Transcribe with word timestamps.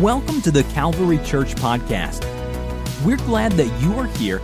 Welcome 0.00 0.42
to 0.42 0.50
the 0.50 0.62
Calvary 0.74 1.16
Church 1.24 1.54
Podcast. 1.54 2.22
We're 3.02 3.16
glad 3.16 3.52
that 3.52 3.80
you 3.80 3.98
are 3.98 4.04
here 4.18 4.42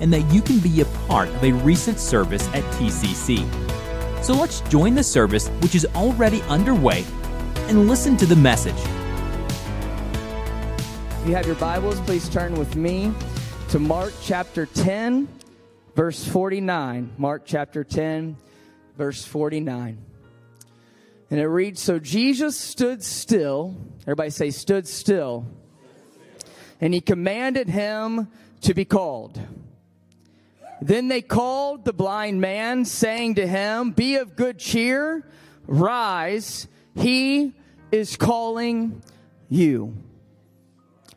and 0.00 0.12
that 0.12 0.22
you 0.34 0.42
can 0.42 0.58
be 0.58 0.80
a 0.80 0.86
part 1.06 1.28
of 1.28 1.44
a 1.44 1.52
recent 1.52 2.00
service 2.00 2.48
at 2.48 2.64
TCC. 2.74 3.44
So 4.24 4.34
let's 4.34 4.60
join 4.62 4.96
the 4.96 5.04
service, 5.04 5.50
which 5.60 5.76
is 5.76 5.86
already 5.94 6.42
underway, 6.48 7.04
and 7.68 7.86
listen 7.86 8.16
to 8.16 8.26
the 8.26 8.34
message. 8.34 8.74
If 11.20 11.28
you 11.28 11.34
have 11.36 11.46
your 11.46 11.54
Bibles, 11.54 12.00
please 12.00 12.28
turn 12.28 12.56
with 12.56 12.74
me 12.74 13.12
to 13.68 13.78
Mark 13.78 14.12
chapter 14.20 14.66
10, 14.66 15.28
verse 15.94 16.26
49. 16.26 17.12
Mark 17.16 17.42
chapter 17.44 17.84
10, 17.84 18.36
verse 18.96 19.24
49. 19.24 19.96
And 21.30 21.40
it 21.40 21.46
reads 21.46 21.80
So 21.80 22.00
Jesus 22.00 22.56
stood 22.56 23.04
still. 23.04 23.76
Everybody 24.08 24.30
say, 24.30 24.48
stood 24.48 24.88
still. 24.88 25.44
And 26.80 26.94
he 26.94 27.02
commanded 27.02 27.68
him 27.68 28.28
to 28.62 28.72
be 28.72 28.86
called. 28.86 29.38
Then 30.80 31.08
they 31.08 31.20
called 31.20 31.84
the 31.84 31.92
blind 31.92 32.40
man, 32.40 32.86
saying 32.86 33.34
to 33.34 33.46
him, 33.46 33.90
Be 33.90 34.16
of 34.16 34.34
good 34.34 34.58
cheer, 34.58 35.28
rise, 35.66 36.68
he 36.96 37.52
is 37.92 38.16
calling 38.16 39.02
you. 39.50 39.94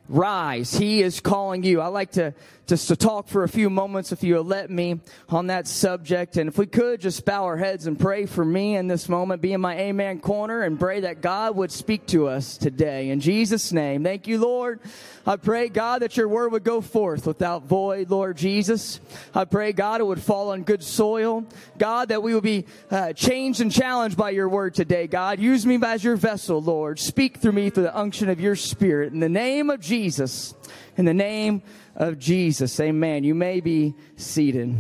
Rise, 0.10 0.74
he 0.74 1.02
is 1.02 1.22
calling 1.22 1.64
you. 1.64 1.80
I 1.80 1.88
like 1.88 2.12
to 2.12 2.34
just 2.68 2.88
to 2.88 2.96
talk 2.96 3.28
for 3.28 3.44
a 3.44 3.50
few 3.50 3.70
moments, 3.70 4.12
if 4.12 4.24
you'll 4.24 4.44
let 4.44 4.70
me, 4.70 5.00
on 5.30 5.48
that 5.48 5.68
subject. 5.68 6.38
And 6.38 6.48
if 6.48 6.58
we 6.58 6.66
could 6.66 7.02
just 7.02 7.26
bow 7.26 7.44
our 7.44 7.58
heads 7.58 7.88
and 7.88 8.00
pray 8.00 8.26
for 8.26 8.46
me 8.46 8.76
in 8.76 8.88
this 8.88 9.10
moment, 9.10 9.42
be 9.42 9.54
in 9.54 9.62
my 9.62 9.78
amen 9.78 10.20
corner, 10.20 10.62
and 10.62 10.80
pray 10.80 11.02
that 11.02 11.22
God 11.22 11.56
would 11.56 11.72
speak 11.72 12.06
to 12.08 12.28
us 12.28 12.58
today. 12.58 13.10
In 13.10 13.20
Jesus' 13.20 13.72
name, 13.72 14.04
thank 14.04 14.28
you, 14.28 14.38
Lord. 14.38 14.80
I 15.26 15.36
pray, 15.36 15.70
God, 15.70 16.02
that 16.02 16.18
your 16.18 16.28
word 16.28 16.52
would 16.52 16.64
go 16.64 16.82
forth 16.82 17.28
without 17.28 17.64
void, 17.64 18.10
Lord 18.10 18.38
Jesus. 18.38 19.00
I 19.36 19.46
pray, 19.46 19.72
God, 19.72 20.02
it 20.02 20.06
would 20.06 20.22
fall 20.22 20.52
on 20.52 20.64
good 20.64 20.84
soil. 20.84 21.46
God, 21.78 22.10
that 22.10 22.24
we 22.24 22.34
would 22.34 22.44
be 22.44 22.66
uh, 22.90 23.14
changed 23.14 23.62
and 23.62 23.72
challenged 23.72 24.18
by 24.18 24.32
your 24.32 24.50
word 24.50 24.74
today, 24.74 25.08
God. 25.08 25.40
Use 25.40 25.66
me 25.66 25.78
as 25.84 26.04
your 26.04 26.16
vessel, 26.16 26.62
Lord. 26.62 27.00
Speak 27.00 27.38
through 27.38 27.52
me 27.52 27.70
through 27.70 27.84
the 27.84 27.98
unction 27.98 28.30
of 28.30 28.40
your 28.40 28.56
spirit. 28.56 29.14
In 29.14 29.20
the 29.20 29.30
name 29.30 29.70
of 29.70 29.80
Jesus, 29.80 30.56
in 30.98 31.06
the 31.06 31.14
name 31.14 31.62
of 31.96 32.20
Jesus. 32.20 32.80
Amen. 32.80 33.24
You 33.24 33.36
may 33.36 33.60
be 33.60 33.96
seated. 34.16 34.76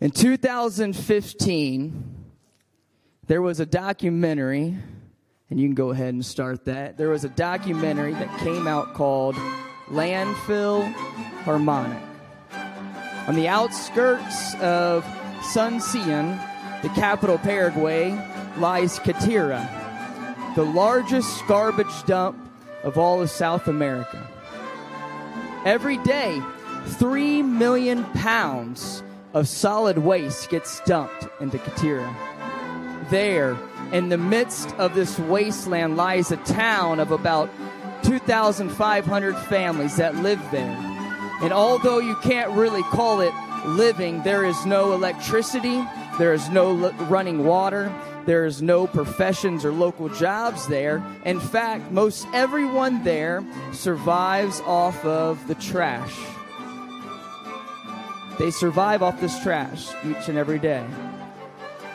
In 0.00 0.10
2015, 0.10 2.14
there 3.28 3.40
was 3.40 3.60
a 3.60 3.66
documentary, 3.66 4.76
and 5.48 5.60
you 5.60 5.68
can 5.68 5.76
go 5.76 5.90
ahead 5.90 6.12
and 6.12 6.26
start 6.26 6.64
that. 6.64 6.96
There 6.96 7.10
was 7.10 7.24
a 7.24 7.28
documentary 7.28 8.14
that 8.14 8.40
came 8.40 8.66
out 8.66 8.94
called 8.94 9.36
Landfill 9.86 10.92
Harmonic. 11.44 12.02
On 13.28 13.36
the 13.36 13.46
outskirts 13.46 14.56
of 14.56 15.04
Asuncion, 15.38 16.82
the 16.82 16.88
capital 16.88 17.38
Paraguay, 17.38 18.10
lies 18.58 18.98
Cateura 18.98 19.81
the 20.54 20.64
largest 20.64 21.46
garbage 21.46 22.04
dump 22.04 22.36
of 22.84 22.98
all 22.98 23.22
of 23.22 23.30
South 23.30 23.68
America. 23.68 24.28
Every 25.64 25.96
day, 25.98 26.42
3 26.86 27.42
million 27.42 28.04
pounds 28.04 29.02
of 29.32 29.48
solid 29.48 29.98
waste 29.98 30.50
gets 30.50 30.80
dumped 30.80 31.28
into 31.40 31.58
Cateura. 31.58 32.14
There, 33.08 33.56
in 33.92 34.08
the 34.08 34.18
midst 34.18 34.74
of 34.76 34.94
this 34.94 35.18
wasteland, 35.18 35.96
lies 35.96 36.30
a 36.30 36.36
town 36.38 37.00
of 37.00 37.12
about 37.12 37.48
2,500 38.02 39.36
families 39.46 39.96
that 39.96 40.16
live 40.16 40.40
there. 40.50 40.76
And 41.42 41.52
although 41.52 41.98
you 41.98 42.16
can't 42.16 42.50
really 42.50 42.82
call 42.84 43.20
it 43.20 43.32
living, 43.64 44.22
there 44.22 44.44
is 44.44 44.66
no 44.66 44.92
electricity, 44.92 45.82
there 46.18 46.34
is 46.34 46.48
no 46.50 46.90
running 47.08 47.44
water, 47.44 47.92
there's 48.26 48.62
no 48.62 48.86
professions 48.86 49.64
or 49.64 49.72
local 49.72 50.08
jobs 50.08 50.66
there. 50.68 51.02
In 51.24 51.40
fact, 51.40 51.90
most 51.90 52.26
everyone 52.32 53.04
there 53.04 53.44
survives 53.72 54.60
off 54.60 55.04
of 55.04 55.46
the 55.48 55.54
trash. 55.56 56.14
They 58.38 58.50
survive 58.50 59.02
off 59.02 59.20
this 59.20 59.40
trash 59.42 59.88
each 60.04 60.28
and 60.28 60.38
every 60.38 60.58
day. 60.58 60.86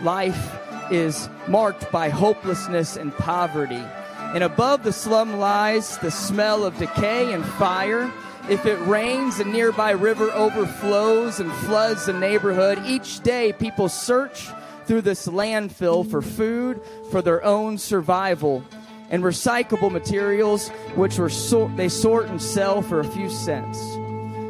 Life 0.01 0.55
is 0.91 1.29
marked 1.47 1.91
by 1.91 2.09
hopelessness 2.09 2.95
and 2.95 3.13
poverty. 3.15 3.83
And 4.33 4.44
above 4.44 4.83
the 4.83 4.94
slum 4.94 5.39
lies 5.39 5.97
the 5.97 6.11
smell 6.11 6.65
of 6.65 6.77
decay 6.77 7.33
and 7.33 7.45
fire. 7.45 8.11
If 8.49 8.65
it 8.65 8.79
rains, 8.81 9.39
a 9.39 9.45
nearby 9.45 9.91
river 9.91 10.31
overflows 10.31 11.39
and 11.39 11.51
floods 11.51 12.05
the 12.05 12.13
neighborhood. 12.13 12.81
Each 12.85 13.19
day, 13.21 13.51
people 13.53 13.89
search 13.89 14.49
through 14.87 15.01
this 15.01 15.27
landfill 15.27 16.09
for 16.09 16.21
food, 16.21 16.81
for 17.11 17.21
their 17.21 17.43
own 17.43 17.77
survival, 17.77 18.63
and 19.09 19.23
recyclable 19.23 19.91
materials 19.91 20.69
which 20.95 21.17
were 21.17 21.29
they 21.75 21.89
sort 21.89 22.27
and 22.27 22.41
sell 22.41 22.81
for 22.81 22.99
a 22.99 23.05
few 23.05 23.29
cents. 23.29 23.79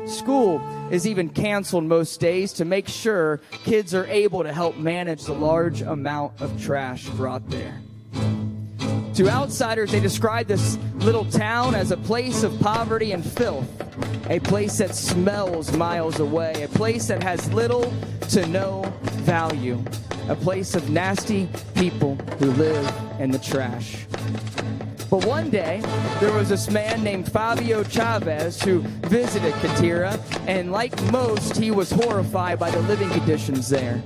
School 0.07 0.61
is 0.89 1.05
even 1.05 1.27
canceled 1.29 1.83
most 1.83 2.19
days 2.19 2.53
to 2.53 2.65
make 2.65 2.87
sure 2.87 3.41
kids 3.65 3.93
are 3.93 4.05
able 4.05 4.43
to 4.43 4.53
help 4.53 4.77
manage 4.77 5.25
the 5.25 5.33
large 5.33 5.81
amount 5.81 6.39
of 6.39 6.61
trash 6.61 7.09
brought 7.09 7.49
there. 7.49 7.81
To 9.17 9.29
outsiders, 9.29 9.91
they 9.91 9.99
describe 9.99 10.47
this 10.47 10.77
little 10.95 11.25
town 11.25 11.75
as 11.75 11.91
a 11.91 11.97
place 11.97 12.43
of 12.43 12.59
poverty 12.59 13.13
and 13.13 13.25
filth, 13.25 13.67
a 14.29 14.39
place 14.39 14.77
that 14.77 14.93
smells 14.93 15.75
miles 15.75 16.19
away, 16.19 16.63
a 16.63 16.67
place 16.67 17.07
that 17.07 17.23
has 17.23 17.51
little 17.51 17.91
to 18.29 18.45
no 18.47 18.83
value 19.25 19.83
a 20.29 20.35
place 20.35 20.75
of 20.75 20.89
nasty 20.89 21.47
people 21.73 22.15
who 22.39 22.51
live 22.51 22.93
in 23.19 23.31
the 23.31 23.39
trash. 23.39 24.05
But 25.09 25.25
one 25.25 25.49
day, 25.49 25.81
there 26.19 26.33
was 26.33 26.49
this 26.49 26.69
man 26.69 27.01
named 27.01 27.27
Favio 27.27 27.89
Chavez 27.89 28.61
who 28.61 28.81
visited 29.07 29.53
Cateura, 29.55 30.19
and 30.47 30.71
like 30.71 31.01
most, 31.13 31.55
he 31.55 31.71
was 31.71 31.89
horrified 31.89 32.59
by 32.59 32.69
the 32.71 32.81
living 32.81 33.09
conditions 33.11 33.69
there. 33.69 34.03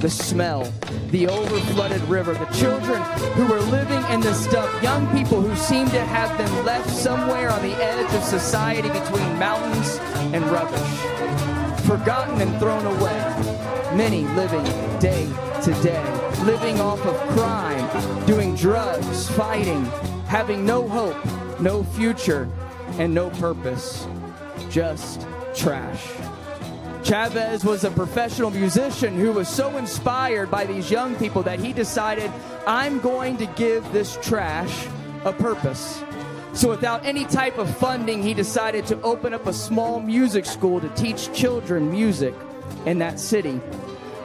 The 0.00 0.08
smell, 0.08 0.62
the 1.10 1.24
overflooded 1.24 2.08
river, 2.08 2.32
the 2.32 2.46
children 2.46 3.02
who 3.32 3.46
were 3.46 3.60
living 3.62 4.04
in 4.12 4.20
the 4.20 4.32
stuff, 4.32 4.82
young 4.82 5.06
people 5.16 5.40
who 5.40 5.56
seemed 5.56 5.90
to 5.90 6.00
have 6.00 6.38
been 6.38 6.64
left 6.64 6.88
somewhere 6.88 7.50
on 7.50 7.62
the 7.62 7.74
edge 7.74 8.14
of 8.14 8.22
society 8.22 8.88
between 8.88 9.38
mountains 9.38 9.98
and 10.32 10.44
rubbish, 10.44 11.84
forgotten 11.84 12.40
and 12.40 12.56
thrown 12.60 12.86
away. 12.86 13.96
Many 13.96 14.22
living 14.36 14.64
day 15.00 15.26
to 15.62 15.72
day, 15.82 16.04
living 16.44 16.80
off 16.80 17.04
of 17.04 17.16
crime, 17.36 18.26
doing 18.26 18.54
drugs, 18.54 19.28
fighting, 19.30 19.84
having 20.26 20.64
no 20.64 20.86
hope, 20.86 21.16
no 21.60 21.82
future, 21.82 22.48
and 22.98 23.12
no 23.12 23.30
purpose. 23.30 24.06
Just 24.70 25.26
trash. 25.54 26.06
Chavez 27.08 27.64
was 27.64 27.84
a 27.84 27.90
professional 27.90 28.50
musician 28.50 29.16
who 29.16 29.32
was 29.32 29.48
so 29.48 29.78
inspired 29.78 30.50
by 30.50 30.66
these 30.66 30.90
young 30.90 31.16
people 31.16 31.42
that 31.44 31.58
he 31.58 31.72
decided, 31.72 32.30
I'm 32.66 33.00
going 33.00 33.38
to 33.38 33.46
give 33.46 33.90
this 33.94 34.18
trash 34.20 34.86
a 35.24 35.32
purpose. 35.32 36.04
So, 36.52 36.68
without 36.68 37.06
any 37.06 37.24
type 37.24 37.56
of 37.56 37.74
funding, 37.78 38.22
he 38.22 38.34
decided 38.34 38.84
to 38.88 39.00
open 39.00 39.32
up 39.32 39.46
a 39.46 39.54
small 39.54 40.00
music 40.00 40.44
school 40.44 40.82
to 40.82 40.88
teach 40.90 41.32
children 41.32 41.90
music 41.90 42.34
in 42.84 42.98
that 42.98 43.18
city. 43.18 43.58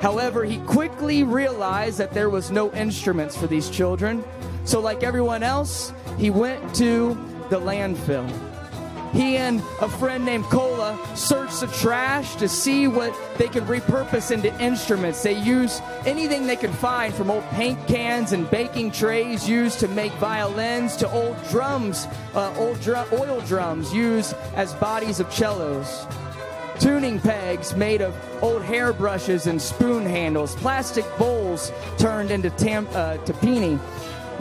However, 0.01 0.43
he 0.43 0.57
quickly 0.65 1.23
realized 1.23 1.99
that 1.99 2.11
there 2.11 2.29
was 2.29 2.51
no 2.51 2.69
instruments 2.73 3.37
for 3.37 3.47
these 3.47 3.69
children. 3.69 4.25
So, 4.65 4.81
like 4.81 5.03
everyone 5.03 5.41
else, 5.41 5.93
he 6.17 6.29
went 6.29 6.75
to 6.75 7.13
the 7.49 7.61
landfill. 7.61 8.52
He 9.13 9.37
and 9.37 9.59
a 9.79 9.87
friend 9.87 10.25
named 10.25 10.45
Cola 10.45 10.97
searched 11.15 11.61
the 11.61 11.67
trash 11.67 12.35
to 12.37 12.49
see 12.49 12.87
what 12.87 13.15
they 13.37 13.47
could 13.47 13.63
repurpose 13.63 14.31
into 14.31 14.51
instruments. 14.59 15.21
They 15.21 15.39
used 15.39 15.83
anything 16.03 16.47
they 16.47 16.55
could 16.55 16.71
find 16.71 17.13
from 17.13 17.29
old 17.29 17.43
paint 17.51 17.87
cans 17.87 18.31
and 18.31 18.49
baking 18.49 18.91
trays 18.91 19.47
used 19.47 19.79
to 19.81 19.87
make 19.89 20.11
violins 20.13 20.97
to 20.97 21.11
old 21.11 21.37
drums, 21.49 22.07
uh, 22.33 22.55
old 22.57 22.79
oil 23.13 23.39
drums 23.41 23.93
used 23.93 24.35
as 24.55 24.73
bodies 24.73 25.19
of 25.19 25.31
cellos. 25.31 26.07
Tuning 26.79 27.19
pegs 27.19 27.75
made 27.75 28.01
of 28.01 28.15
old 28.41 28.63
hairbrushes 28.63 29.45
and 29.45 29.61
spoon 29.61 30.07
handles, 30.07 30.55
plastic 30.55 31.05
bowls 31.19 31.71
turned 31.99 32.31
into 32.31 32.49
tam- 32.49 32.87
uh, 32.93 33.17
tapini, 33.25 33.79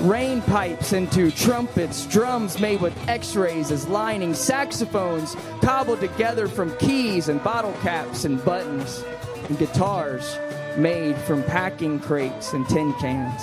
rain 0.00 0.42
pipes 0.42 0.92
into 0.92 1.30
trumpets, 1.30 2.06
drums 2.06 2.58
made 2.58 2.80
with 2.80 2.96
x 3.08 3.36
rays 3.36 3.70
as 3.70 3.86
lining, 3.88 4.34
saxophones 4.34 5.36
cobbled 5.60 6.00
together 6.00 6.48
from 6.48 6.76
keys 6.78 7.28
and 7.28 7.42
bottle 7.42 7.74
caps 7.82 8.24
and 8.24 8.44
buttons, 8.44 9.04
and 9.48 9.58
guitars 9.58 10.38
made 10.76 11.16
from 11.18 11.42
packing 11.44 12.00
crates 12.00 12.52
and 12.52 12.68
tin 12.68 12.92
cans. 12.94 13.42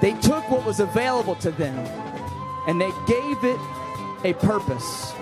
They 0.00 0.12
took 0.20 0.48
what 0.50 0.64
was 0.64 0.80
available 0.80 1.34
to 1.36 1.50
them 1.50 1.78
and 2.68 2.80
they 2.80 2.90
gave 3.06 3.44
it 3.44 3.58
a 4.24 4.34
purpose. 4.34 5.12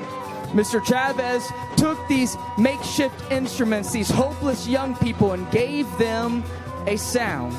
Mr. 0.53 0.85
Chavez 0.85 1.47
took 1.77 1.99
these 2.09 2.37
makeshift 2.59 3.31
instruments, 3.31 3.93
these 3.93 4.11
hopeless 4.11 4.67
young 4.67 4.97
people, 4.97 5.33
and 5.33 5.51
gave 5.51 5.87
them 5.99 6.43
a 6.87 6.97
sound. 6.97 7.55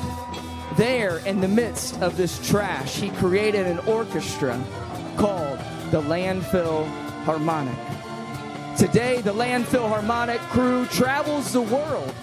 There, 0.78 1.18
in 1.26 1.40
the 1.40 1.48
midst 1.48 2.00
of 2.02 2.16
this 2.16 2.38
trash, 2.48 2.94
he 2.94 3.10
created 3.10 3.66
an 3.66 3.80
orchestra 3.80 4.64
called 5.16 5.58
the 5.90 6.00
Landfill 6.00 6.86
Harmonic. 7.24 7.76
Today, 8.78 9.20
the 9.20 9.32
Landfill 9.32 9.88
Harmonic 9.88 10.40
crew 10.42 10.86
travels 10.86 11.52
the 11.52 11.62
world 11.62 12.14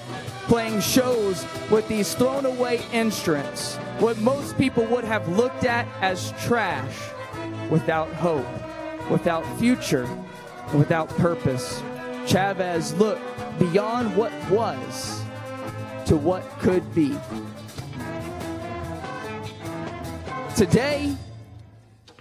playing 0.48 0.80
shows 0.80 1.46
with 1.69 1.86
these 1.90 2.16
thrown 2.16 2.46
away 2.46 2.81
instruments, 2.94 3.75
what 4.00 4.18
most 4.19 4.57
people 4.57 4.86
would 4.86 5.04
have 5.04 5.28
looked 5.28 5.66
at 5.66 5.86
as 6.00 6.31
trash, 6.46 6.96
without 7.69 8.07
hope, 8.13 8.48
without 9.10 9.44
future, 9.60 10.07
without 10.74 11.10
purpose. 11.18 11.84
Chavez 12.25 12.94
looked 12.94 13.22
beyond 13.60 14.16
what 14.16 14.31
was 14.50 15.22
to 16.06 16.16
what 16.16 16.50
could 16.60 16.96
be. 16.96 17.18
Today, 20.56 21.13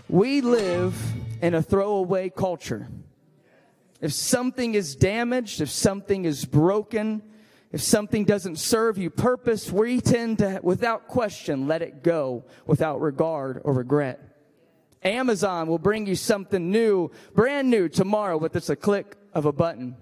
we 0.09 0.41
live 0.41 1.01
in 1.41 1.55
a 1.55 1.63
throwaway 1.63 2.31
culture. 2.31 2.89
If 4.01 4.13
something 4.13 4.75
is 4.75 4.97
damaged, 4.97 5.61
if 5.61 5.71
something 5.71 6.25
is 6.25 6.45
broken, 6.45 7.23
if 7.71 7.81
something 7.81 8.25
doesn't 8.25 8.57
serve 8.57 8.99
you 8.99 9.09
purpose, 9.09 9.71
we 9.71 10.01
tend 10.01 10.39
to, 10.39 10.59
without 10.65 11.07
question, 11.07 11.69
let 11.69 11.81
it 11.81 12.03
go 12.03 12.45
without 12.67 13.01
regard 13.01 13.61
or 13.63 13.73
regret. 13.73 14.21
Amazon 15.05 15.69
will 15.69 15.79
bring 15.79 16.05
you 16.05 16.17
something 16.17 16.73
new, 16.73 17.13
brand 17.37 17.71
new 17.71 17.89
tomorrow 17.89 18.37
with 18.37 18.55
just 18.55 18.69
a 18.69 18.75
click 18.75 19.17
of 19.33 19.45
a 19.45 19.53
button. 19.53 19.95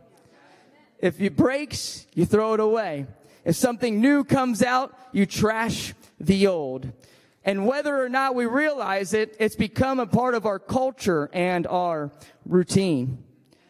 If 1.01 1.21
it 1.21 1.37
breaks, 1.37 2.07
you 2.15 2.25
throw 2.25 2.55
it 2.55 2.61
away. 2.61 3.09
If 3.45 3.57
something 3.57 4.01
new 4.01 4.25
comes 4.25 4.63
out, 4.63 4.99
you 5.13 5.27
trash 5.27 5.93
the 6.19 6.47
old. 6.47 6.93
And 7.45 7.67
whether 7.67 8.01
or 8.01 8.09
not 8.09 8.35
we 8.35 8.47
realize 8.47 9.15
it, 9.15 9.37
it's 9.41 9.57
become 9.57 9.99
a 9.99 10.07
part 10.07 10.35
of 10.35 10.47
our 10.47 10.59
culture 10.59 11.29
and 11.33 11.67
our 11.67 12.13
routine. 12.47 13.25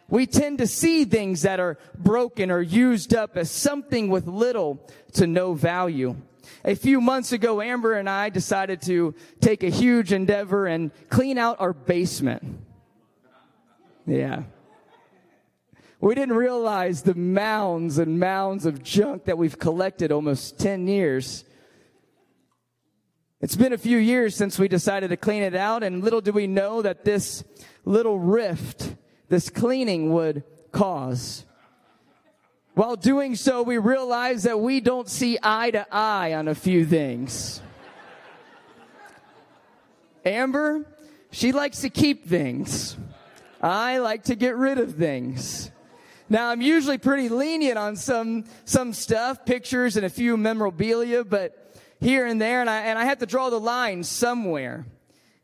We 0.09 0.27
tend 0.27 0.59
to 0.59 0.67
see 0.67 1.07
things 1.07 1.43
that 1.43 1.59
are 1.59 1.79
broken 1.97 2.51
or 2.51 2.61
used 2.61 3.15
up 3.15 3.39
as 3.39 3.51
something 3.51 4.11
with 4.11 4.27
little 4.27 4.87
to 5.15 5.27
no 5.27 5.55
value. 5.55 6.17
A 6.67 6.75
few 6.75 7.01
months 7.01 7.33
ago, 7.33 7.63
Amber 7.63 7.95
and 7.95 8.11
I 8.11 8.29
decided 8.29 8.83
to 8.83 9.15
take 9.41 9.63
a 9.63 9.71
huge 9.71 10.13
endeavor 10.13 10.67
and 10.67 10.91
clean 11.09 11.39
out 11.39 11.61
our 11.61 11.73
basement. 11.73 12.61
Yeah. 14.07 14.43
We 15.99 16.15
didn't 16.15 16.37
realize 16.37 17.03
the 17.03 17.15
mounds 17.15 17.99
and 17.99 18.21
mounds 18.21 18.67
of 18.67 18.83
junk 18.83 19.25
that 19.25 19.39
we've 19.39 19.59
collected 19.59 20.13
almost 20.13 20.59
10 20.59 20.89
years 20.89 21.45
it's 23.43 23.57
been 23.57 23.73
a 23.73 23.79
few 23.79 23.99
years 23.99 24.37
since 24.37 24.57
we 24.57 24.69
decided 24.69 25.11
to 25.11 25.17
clean 25.17 25.43
it 25.43 25.57
out, 25.57 25.83
and 25.83 26.03
little 26.03 26.21
do 26.21 26.33
we 26.33 26.47
know 26.47 26.81
that 26.81 27.05
this 27.05 27.43
little 27.85 28.17
rift, 28.17 28.95
this 29.29 29.51
cleaning 29.51 30.13
would 30.13 30.45
cause. 30.71 31.45
While 32.75 32.95
doing 32.95 33.35
so, 33.35 33.65
we 33.65 33.79
realize 33.79 34.45
that 34.45 34.61
we 34.61 34.81
don't 34.81 35.09
see 35.09 35.39
eye 35.43 35.73
to 35.73 35.85
eye 35.91 36.35
on 36.35 36.47
a 36.47 36.55
few 36.55 36.87
things. 36.87 37.61
Amber, 40.25 40.87
she 41.33 41.51
likes 41.51 41.81
to 41.81 41.91
keep 41.91 42.29
things. 42.29 42.97
I 43.61 43.99
like 43.99 44.23
to 44.25 44.37
get 44.37 44.55
rid 44.55 44.79
of 44.79 44.95
things. 44.95 45.73
Now, 46.29 46.51
I'm 46.51 46.63
usually 46.63 46.97
pretty 46.97 47.29
lenient 47.29 47.77
on 47.77 47.97
some, 47.97 48.45
some 48.65 48.93
stuff, 48.93 49.45
pictures 49.45 49.97
and 49.97 50.07
a 50.07 50.11
few 50.11 50.37
memorabilia, 50.37 51.25
but 51.25 51.62
here 52.03 52.27
and 52.27 52.41
there, 52.41 52.61
and 52.61 52.69
I, 52.69 52.81
and 52.83 52.99
I 52.99 53.05
had 53.05 53.21
to 53.21 53.27
draw 53.27 53.49
the 53.49 53.61
line 53.61 54.03
somewhere. 54.03 54.85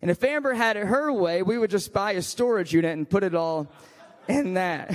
And 0.02 0.10
if 0.10 0.22
Amber 0.25 0.55
had 0.55 0.76
it 0.76 0.87
her 0.87 1.12
way, 1.12 1.43
we 1.43 1.56
would 1.56 1.70
just 1.70 1.93
buy 1.93 2.12
a 2.12 2.22
storage 2.22 2.72
unit 2.72 2.96
and 2.96 3.08
put 3.08 3.22
it 3.22 3.34
all 3.34 3.69
in 4.28 4.55
that. 4.55 4.94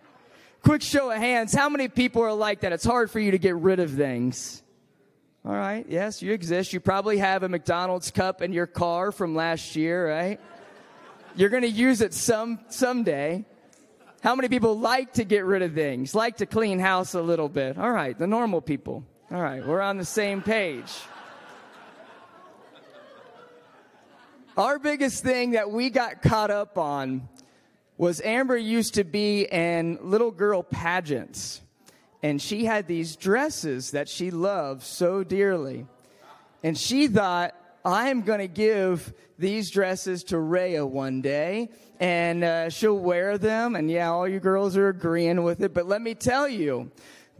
Quick 0.62 0.82
show 0.82 1.10
of 1.10 1.18
hands. 1.18 1.52
How 1.52 1.68
many 1.68 1.88
people 1.88 2.22
are 2.22 2.32
like 2.32 2.60
that? 2.60 2.72
It's 2.72 2.84
hard 2.84 3.10
for 3.10 3.20
you 3.20 3.32
to 3.32 3.38
get 3.38 3.54
rid 3.56 3.80
of 3.80 3.92
things. 3.92 4.62
All 5.44 5.52
right. 5.52 5.84
Yes, 5.88 6.22
you 6.22 6.32
exist. 6.32 6.72
You 6.72 6.80
probably 6.80 7.18
have 7.18 7.42
a 7.42 7.50
McDonald's 7.50 8.10
cup 8.10 8.40
in 8.40 8.54
your 8.54 8.66
car 8.66 9.12
from 9.12 9.34
last 9.34 9.76
year, 9.76 10.08
right? 10.08 10.40
You're 11.36 11.50
going 11.50 11.64
to 11.64 11.68
use 11.68 12.00
it 12.00 12.14
some, 12.14 12.60
someday. 12.70 13.44
How 14.22 14.34
many 14.34 14.48
people 14.48 14.78
like 14.78 15.14
to 15.14 15.24
get 15.24 15.44
rid 15.44 15.60
of 15.60 15.74
things? 15.74 16.14
Like 16.14 16.38
to 16.38 16.46
clean 16.46 16.78
house 16.78 17.12
a 17.12 17.20
little 17.20 17.50
bit? 17.50 17.76
All 17.76 17.90
right. 17.90 18.18
The 18.18 18.26
normal 18.26 18.62
people. 18.62 19.04
All 19.34 19.42
right, 19.42 19.66
we're 19.66 19.80
on 19.80 19.96
the 19.96 20.04
same 20.04 20.42
page. 20.42 20.92
Our 24.56 24.78
biggest 24.78 25.24
thing 25.24 25.50
that 25.52 25.72
we 25.72 25.90
got 25.90 26.22
caught 26.22 26.52
up 26.52 26.78
on 26.78 27.28
was 27.96 28.20
Amber 28.20 28.56
used 28.56 28.94
to 28.94 29.02
be 29.02 29.42
in 29.42 29.98
little 30.02 30.30
girl 30.30 30.62
pageants. 30.62 31.60
And 32.22 32.40
she 32.40 32.64
had 32.64 32.86
these 32.86 33.16
dresses 33.16 33.90
that 33.90 34.08
she 34.08 34.30
loved 34.30 34.84
so 34.84 35.24
dearly. 35.24 35.88
And 36.62 36.78
she 36.78 37.08
thought, 37.08 37.56
I 37.84 38.10
am 38.10 38.22
going 38.22 38.38
to 38.38 38.46
give 38.46 39.12
these 39.36 39.68
dresses 39.68 40.22
to 40.24 40.38
Rhea 40.38 40.86
one 40.86 41.22
day, 41.22 41.70
and 41.98 42.44
uh, 42.44 42.70
she'll 42.70 43.00
wear 43.00 43.36
them. 43.36 43.74
And 43.74 43.90
yeah, 43.90 44.12
all 44.12 44.28
you 44.28 44.38
girls 44.38 44.76
are 44.76 44.90
agreeing 44.90 45.42
with 45.42 45.60
it. 45.60 45.74
But 45.74 45.88
let 45.88 46.02
me 46.02 46.14
tell 46.14 46.46
you, 46.46 46.92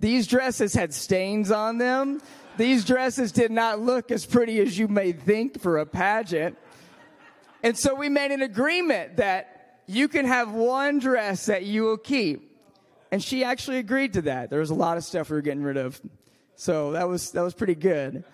these 0.04 0.26
dresses 0.26 0.74
had 0.74 0.92
stains 0.92 1.50
on 1.50 1.78
them. 1.78 2.20
These 2.58 2.84
dresses 2.84 3.32
did 3.32 3.50
not 3.50 3.80
look 3.80 4.10
as 4.10 4.26
pretty 4.26 4.60
as 4.60 4.78
you 4.78 4.86
may 4.86 5.12
think 5.12 5.62
for 5.62 5.78
a 5.78 5.86
pageant. 5.86 6.58
And 7.62 7.74
so 7.74 7.94
we 7.94 8.10
made 8.10 8.30
an 8.30 8.42
agreement 8.42 9.16
that 9.16 9.80
you 9.86 10.08
can 10.08 10.26
have 10.26 10.52
one 10.52 10.98
dress 10.98 11.46
that 11.46 11.62
you 11.62 11.84
will 11.84 11.96
keep. 11.96 12.54
And 13.12 13.24
she 13.24 13.44
actually 13.44 13.78
agreed 13.78 14.12
to 14.12 14.22
that. 14.22 14.50
There 14.50 14.60
was 14.60 14.68
a 14.68 14.74
lot 14.74 14.98
of 14.98 15.04
stuff 15.04 15.30
we 15.30 15.36
were 15.36 15.40
getting 15.40 15.62
rid 15.62 15.78
of. 15.78 15.98
So 16.54 16.92
that 16.92 17.08
was, 17.08 17.30
that 17.30 17.40
was 17.40 17.54
pretty 17.54 17.74
good. 17.74 18.24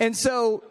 And 0.00 0.16
so 0.16 0.64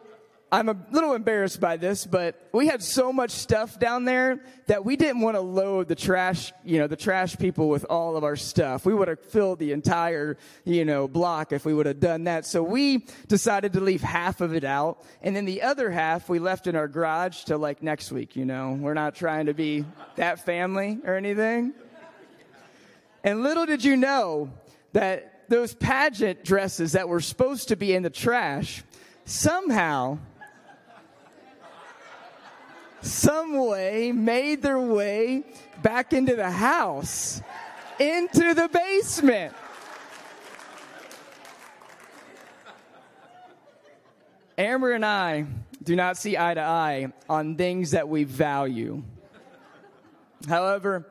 I'm 0.53 0.67
a 0.67 0.75
little 0.91 1.13
embarrassed 1.13 1.62
by 1.62 1.77
this, 1.77 2.05
but 2.05 2.36
we 2.51 2.67
had 2.67 2.84
so 2.84 3.13
much 3.13 3.31
stuff 3.31 3.79
down 3.79 4.03
there 4.03 4.43
that 4.67 4.84
we 4.84 4.98
didn't 4.98 5.22
want 5.22 5.38
to 5.38 5.41
load 5.41 5.88
the 5.88 5.96
trash, 5.96 6.51
you 6.65 6.77
know, 6.77 6.88
the 6.88 6.98
trash 6.98 7.38
people 7.38 7.70
with 7.70 7.86
all 7.89 8.17
of 8.17 8.25
our 8.25 8.36
stuff. 8.36 8.86
We 8.86 8.93
would 8.93 9.08
have 9.08 9.22
filled 9.22 9.60
the 9.60 9.72
entire, 9.72 10.38
you 10.65 10.84
know, 10.84 11.08
block 11.08 11.53
if 11.53 11.63
we 11.63 11.74
would 11.74 11.86
have 11.86 12.01
done 12.01 12.25
that. 12.25 12.46
So 12.46 12.63
we 12.63 13.05
decided 13.29 13.72
to 13.74 13.79
leave 13.79 14.01
half 14.01 14.41
of 14.41 14.53
it 14.53 14.65
out. 14.65 15.01
And 15.22 15.34
then 15.34 15.46
the 15.46 15.62
other 15.62 15.89
half 15.89 16.27
we 16.27 16.39
left 16.39 16.67
in 16.67 16.75
our 16.75 16.89
garage 16.89 17.46
till 17.46 17.60
like 17.60 17.81
next 17.81 18.12
week, 18.12 18.36
you 18.36 18.43
know. 18.43 18.74
We're 18.74 18.93
not 18.93 19.15
trying 19.15 19.46
to 19.46 19.53
be 19.53 19.86
that 20.17 20.46
family 20.46 21.00
or 21.05 21.15
anything. 21.15 21.72
And 23.24 23.41
little 23.41 23.65
did 23.65 23.86
you 23.86 23.96
know 23.96 24.51
that 24.91 25.48
those 25.48 25.74
pageant 25.74 26.43
dresses 26.43 26.91
that 26.91 27.08
were 27.08 27.22
supposed 27.22 27.70
to 27.70 27.77
be 27.77 27.93
in 27.96 28.03
the 28.03 28.10
trash 28.10 28.84
somehow 29.24 30.20
some 33.01 33.58
way 33.58 34.12
made 34.12 34.62
their 34.62 34.79
way 34.79 35.43
back 35.81 36.13
into 36.13 36.36
the 36.36 36.51
house, 36.51 37.41
into 38.00 38.53
the 38.53 38.70
basement. 38.72 39.53
Amber 44.58 44.93
and 44.93 45.05
I 45.05 45.46
do 45.84 45.96
not 45.96 46.17
see 46.17 46.38
eye 46.38 46.53
to 46.53 46.62
eye 46.62 47.12
on 47.27 47.55
things 47.55 47.91
that 47.91 48.08
we 48.08 48.24
value. 48.24 49.01
However, 50.48 51.08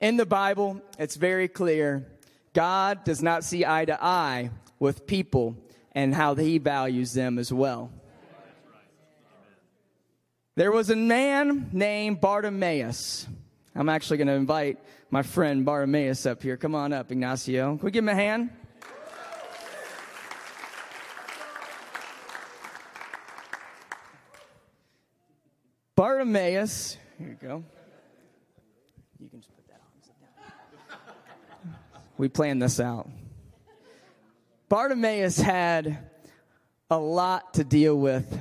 in 0.00 0.16
the 0.16 0.26
Bible, 0.26 0.80
it's 0.98 1.16
very 1.16 1.48
clear 1.48 2.06
God 2.52 3.04
does 3.04 3.22
not 3.22 3.44
see 3.44 3.64
eye 3.64 3.84
to 3.86 4.02
eye 4.02 4.50
with 4.78 5.06
people 5.06 5.56
and 5.92 6.14
how 6.14 6.34
he 6.34 6.58
values 6.58 7.12
them 7.12 7.38
as 7.38 7.52
well. 7.52 7.90
There 10.54 10.70
was 10.70 10.90
a 10.90 10.96
man 10.96 11.70
named 11.72 12.20
Bartimaeus. 12.20 13.26
I'm 13.74 13.88
actually 13.88 14.18
going 14.18 14.26
to 14.26 14.34
invite 14.34 14.78
my 15.10 15.22
friend 15.22 15.64
Bartimaeus 15.64 16.26
up 16.26 16.42
here. 16.42 16.58
Come 16.58 16.74
on 16.74 16.92
up, 16.92 17.10
Ignacio. 17.10 17.78
Can 17.78 17.84
we 17.86 17.90
give 17.90 18.04
him 18.04 18.10
a 18.10 18.14
hand? 18.14 18.50
Bartimaeus, 25.96 26.98
here 27.18 27.28
you 27.28 27.36
go. 27.40 27.64
You 29.18 29.28
can 29.30 29.40
just 29.40 29.54
put 29.56 29.66
that 29.68 29.80
on. 31.64 31.76
We 32.18 32.28
planned 32.28 32.60
this 32.60 32.78
out. 32.78 33.08
Bartimaeus 34.68 35.38
had 35.38 36.10
a 36.90 36.98
lot 36.98 37.54
to 37.54 37.64
deal 37.64 37.96
with 37.96 38.38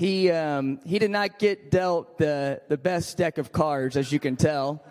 he, 0.00 0.30
um, 0.30 0.80
he 0.86 0.98
did 0.98 1.10
not 1.10 1.38
get 1.38 1.70
dealt 1.70 2.16
the, 2.16 2.62
the 2.68 2.78
best 2.78 3.18
deck 3.18 3.36
of 3.36 3.52
cards, 3.52 3.98
as 3.98 4.10
you 4.10 4.18
can 4.18 4.34
tell. 4.34 4.82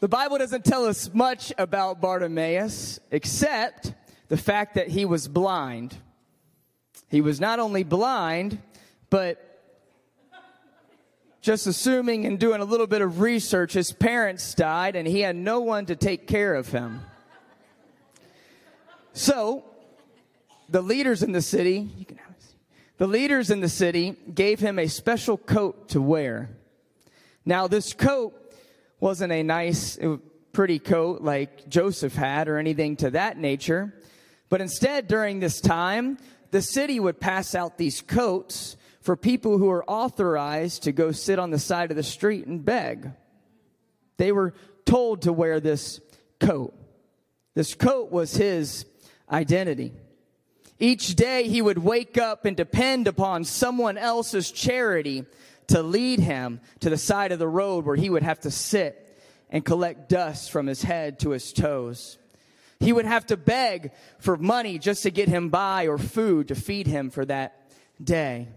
The 0.00 0.08
Bible 0.08 0.38
doesn't 0.38 0.64
tell 0.64 0.84
us 0.86 1.14
much 1.14 1.52
about 1.56 2.00
Bartimaeus, 2.00 2.98
except 3.12 3.94
the 4.26 4.36
fact 4.36 4.74
that 4.74 4.88
he 4.88 5.04
was 5.04 5.28
blind. 5.28 5.96
He 7.08 7.20
was 7.20 7.38
not 7.38 7.60
only 7.60 7.84
blind, 7.84 8.58
but 9.08 9.60
just 11.40 11.68
assuming 11.68 12.26
and 12.26 12.40
doing 12.40 12.60
a 12.60 12.64
little 12.64 12.88
bit 12.88 13.00
of 13.00 13.20
research, 13.20 13.74
his 13.74 13.92
parents 13.92 14.54
died 14.54 14.96
and 14.96 15.06
he 15.06 15.20
had 15.20 15.36
no 15.36 15.60
one 15.60 15.86
to 15.86 15.94
take 15.94 16.26
care 16.26 16.56
of 16.56 16.70
him. 16.70 17.00
So, 19.12 19.62
the 20.68 20.82
leaders 20.82 21.22
in 21.22 21.32
the 21.32 21.42
city, 21.42 21.88
the 22.98 23.06
leaders 23.06 23.50
in 23.50 23.60
the 23.60 23.68
city 23.68 24.16
gave 24.34 24.60
him 24.60 24.78
a 24.78 24.88
special 24.88 25.36
coat 25.36 25.88
to 25.90 26.02
wear. 26.02 26.50
Now, 27.44 27.68
this 27.68 27.92
coat 27.92 28.34
wasn't 29.00 29.32
a 29.32 29.42
nice, 29.42 29.98
pretty 30.52 30.78
coat 30.78 31.22
like 31.22 31.68
Joseph 31.68 32.14
had 32.14 32.48
or 32.48 32.58
anything 32.58 32.96
to 32.96 33.10
that 33.10 33.38
nature, 33.38 33.94
but 34.48 34.60
instead, 34.60 35.08
during 35.08 35.40
this 35.40 35.60
time, 35.60 36.18
the 36.50 36.62
city 36.62 36.98
would 36.98 37.20
pass 37.20 37.54
out 37.54 37.78
these 37.78 38.00
coats 38.00 38.76
for 39.00 39.16
people 39.16 39.58
who 39.58 39.66
were 39.66 39.84
authorized 39.84 40.82
to 40.82 40.92
go 40.92 41.12
sit 41.12 41.38
on 41.38 41.50
the 41.50 41.58
side 41.58 41.90
of 41.90 41.96
the 41.96 42.02
street 42.02 42.46
and 42.46 42.64
beg. 42.64 43.10
They 44.16 44.32
were 44.32 44.54
told 44.84 45.22
to 45.22 45.32
wear 45.32 45.60
this 45.60 46.00
coat. 46.40 46.74
This 47.54 47.74
coat 47.74 48.10
was 48.10 48.34
his 48.34 48.84
identity. 49.30 49.92
Each 50.78 51.14
day 51.16 51.48
he 51.48 51.60
would 51.60 51.78
wake 51.78 52.18
up 52.18 52.44
and 52.44 52.56
depend 52.56 53.08
upon 53.08 53.44
someone 53.44 53.98
else's 53.98 54.50
charity 54.50 55.24
to 55.68 55.82
lead 55.82 56.20
him 56.20 56.60
to 56.80 56.90
the 56.90 56.96
side 56.96 57.32
of 57.32 57.38
the 57.38 57.48
road 57.48 57.84
where 57.84 57.96
he 57.96 58.10
would 58.10 58.22
have 58.22 58.40
to 58.40 58.50
sit 58.50 59.04
and 59.50 59.64
collect 59.64 60.08
dust 60.08 60.50
from 60.50 60.66
his 60.66 60.82
head 60.82 61.18
to 61.20 61.30
his 61.30 61.52
toes. 61.52 62.18
He 62.80 62.92
would 62.92 63.06
have 63.06 63.26
to 63.26 63.36
beg 63.36 63.90
for 64.18 64.36
money 64.36 64.78
just 64.78 65.02
to 65.02 65.10
get 65.10 65.28
him 65.28 65.48
by 65.48 65.88
or 65.88 65.98
food 65.98 66.48
to 66.48 66.54
feed 66.54 66.86
him 66.86 67.10
for 67.10 67.24
that 67.24 67.70
day. 68.02 68.48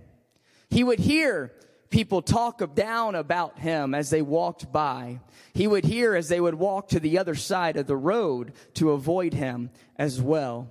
He 0.69 0.83
would 0.83 0.99
hear 0.99 1.51
people 1.89 2.21
talk 2.21 2.75
down 2.75 3.15
about 3.15 3.59
him 3.59 3.95
as 3.95 4.09
they 4.09 4.21
walked 4.21 4.71
by. 4.71 5.19
He 5.53 5.67
would 5.67 5.85
hear 5.85 6.15
as 6.15 6.29
they 6.29 6.39
would 6.39 6.55
walk 6.55 6.89
to 6.89 6.99
the 6.99 7.17
other 7.17 7.35
side 7.35 7.77
of 7.77 7.87
the 7.87 7.97
road 7.97 8.53
to 8.75 8.91
avoid 8.91 9.33
him 9.33 9.71
as 9.97 10.21
well. 10.21 10.69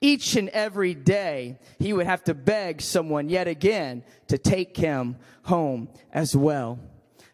Each 0.00 0.36
and 0.36 0.48
every 0.48 0.94
day, 0.94 1.58
he 1.78 1.92
would 1.92 2.06
have 2.06 2.24
to 2.24 2.34
beg 2.34 2.80
someone 2.80 3.28
yet 3.28 3.48
again 3.48 4.02
to 4.28 4.38
take 4.38 4.76
him 4.76 5.16
home 5.42 5.90
as 6.10 6.34
well. 6.34 6.78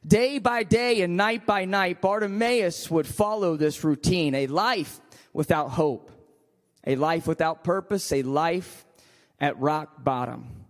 Day 0.04 0.38
by 0.38 0.62
day 0.62 1.02
and 1.02 1.16
night 1.16 1.46
by 1.46 1.64
night, 1.64 2.00
Bartimaeus 2.00 2.90
would 2.90 3.06
follow 3.06 3.56
this 3.56 3.85
routine, 3.85 4.35
a 4.35 4.46
life 4.46 5.00
without 5.32 5.70
hope, 5.70 6.11
a 6.85 6.96
life 6.96 7.26
without 7.26 7.62
purpose, 7.62 8.12
a 8.12 8.23
life 8.23 8.85
at 9.40 9.58
rock 9.61 10.02
bottom. 10.02 10.64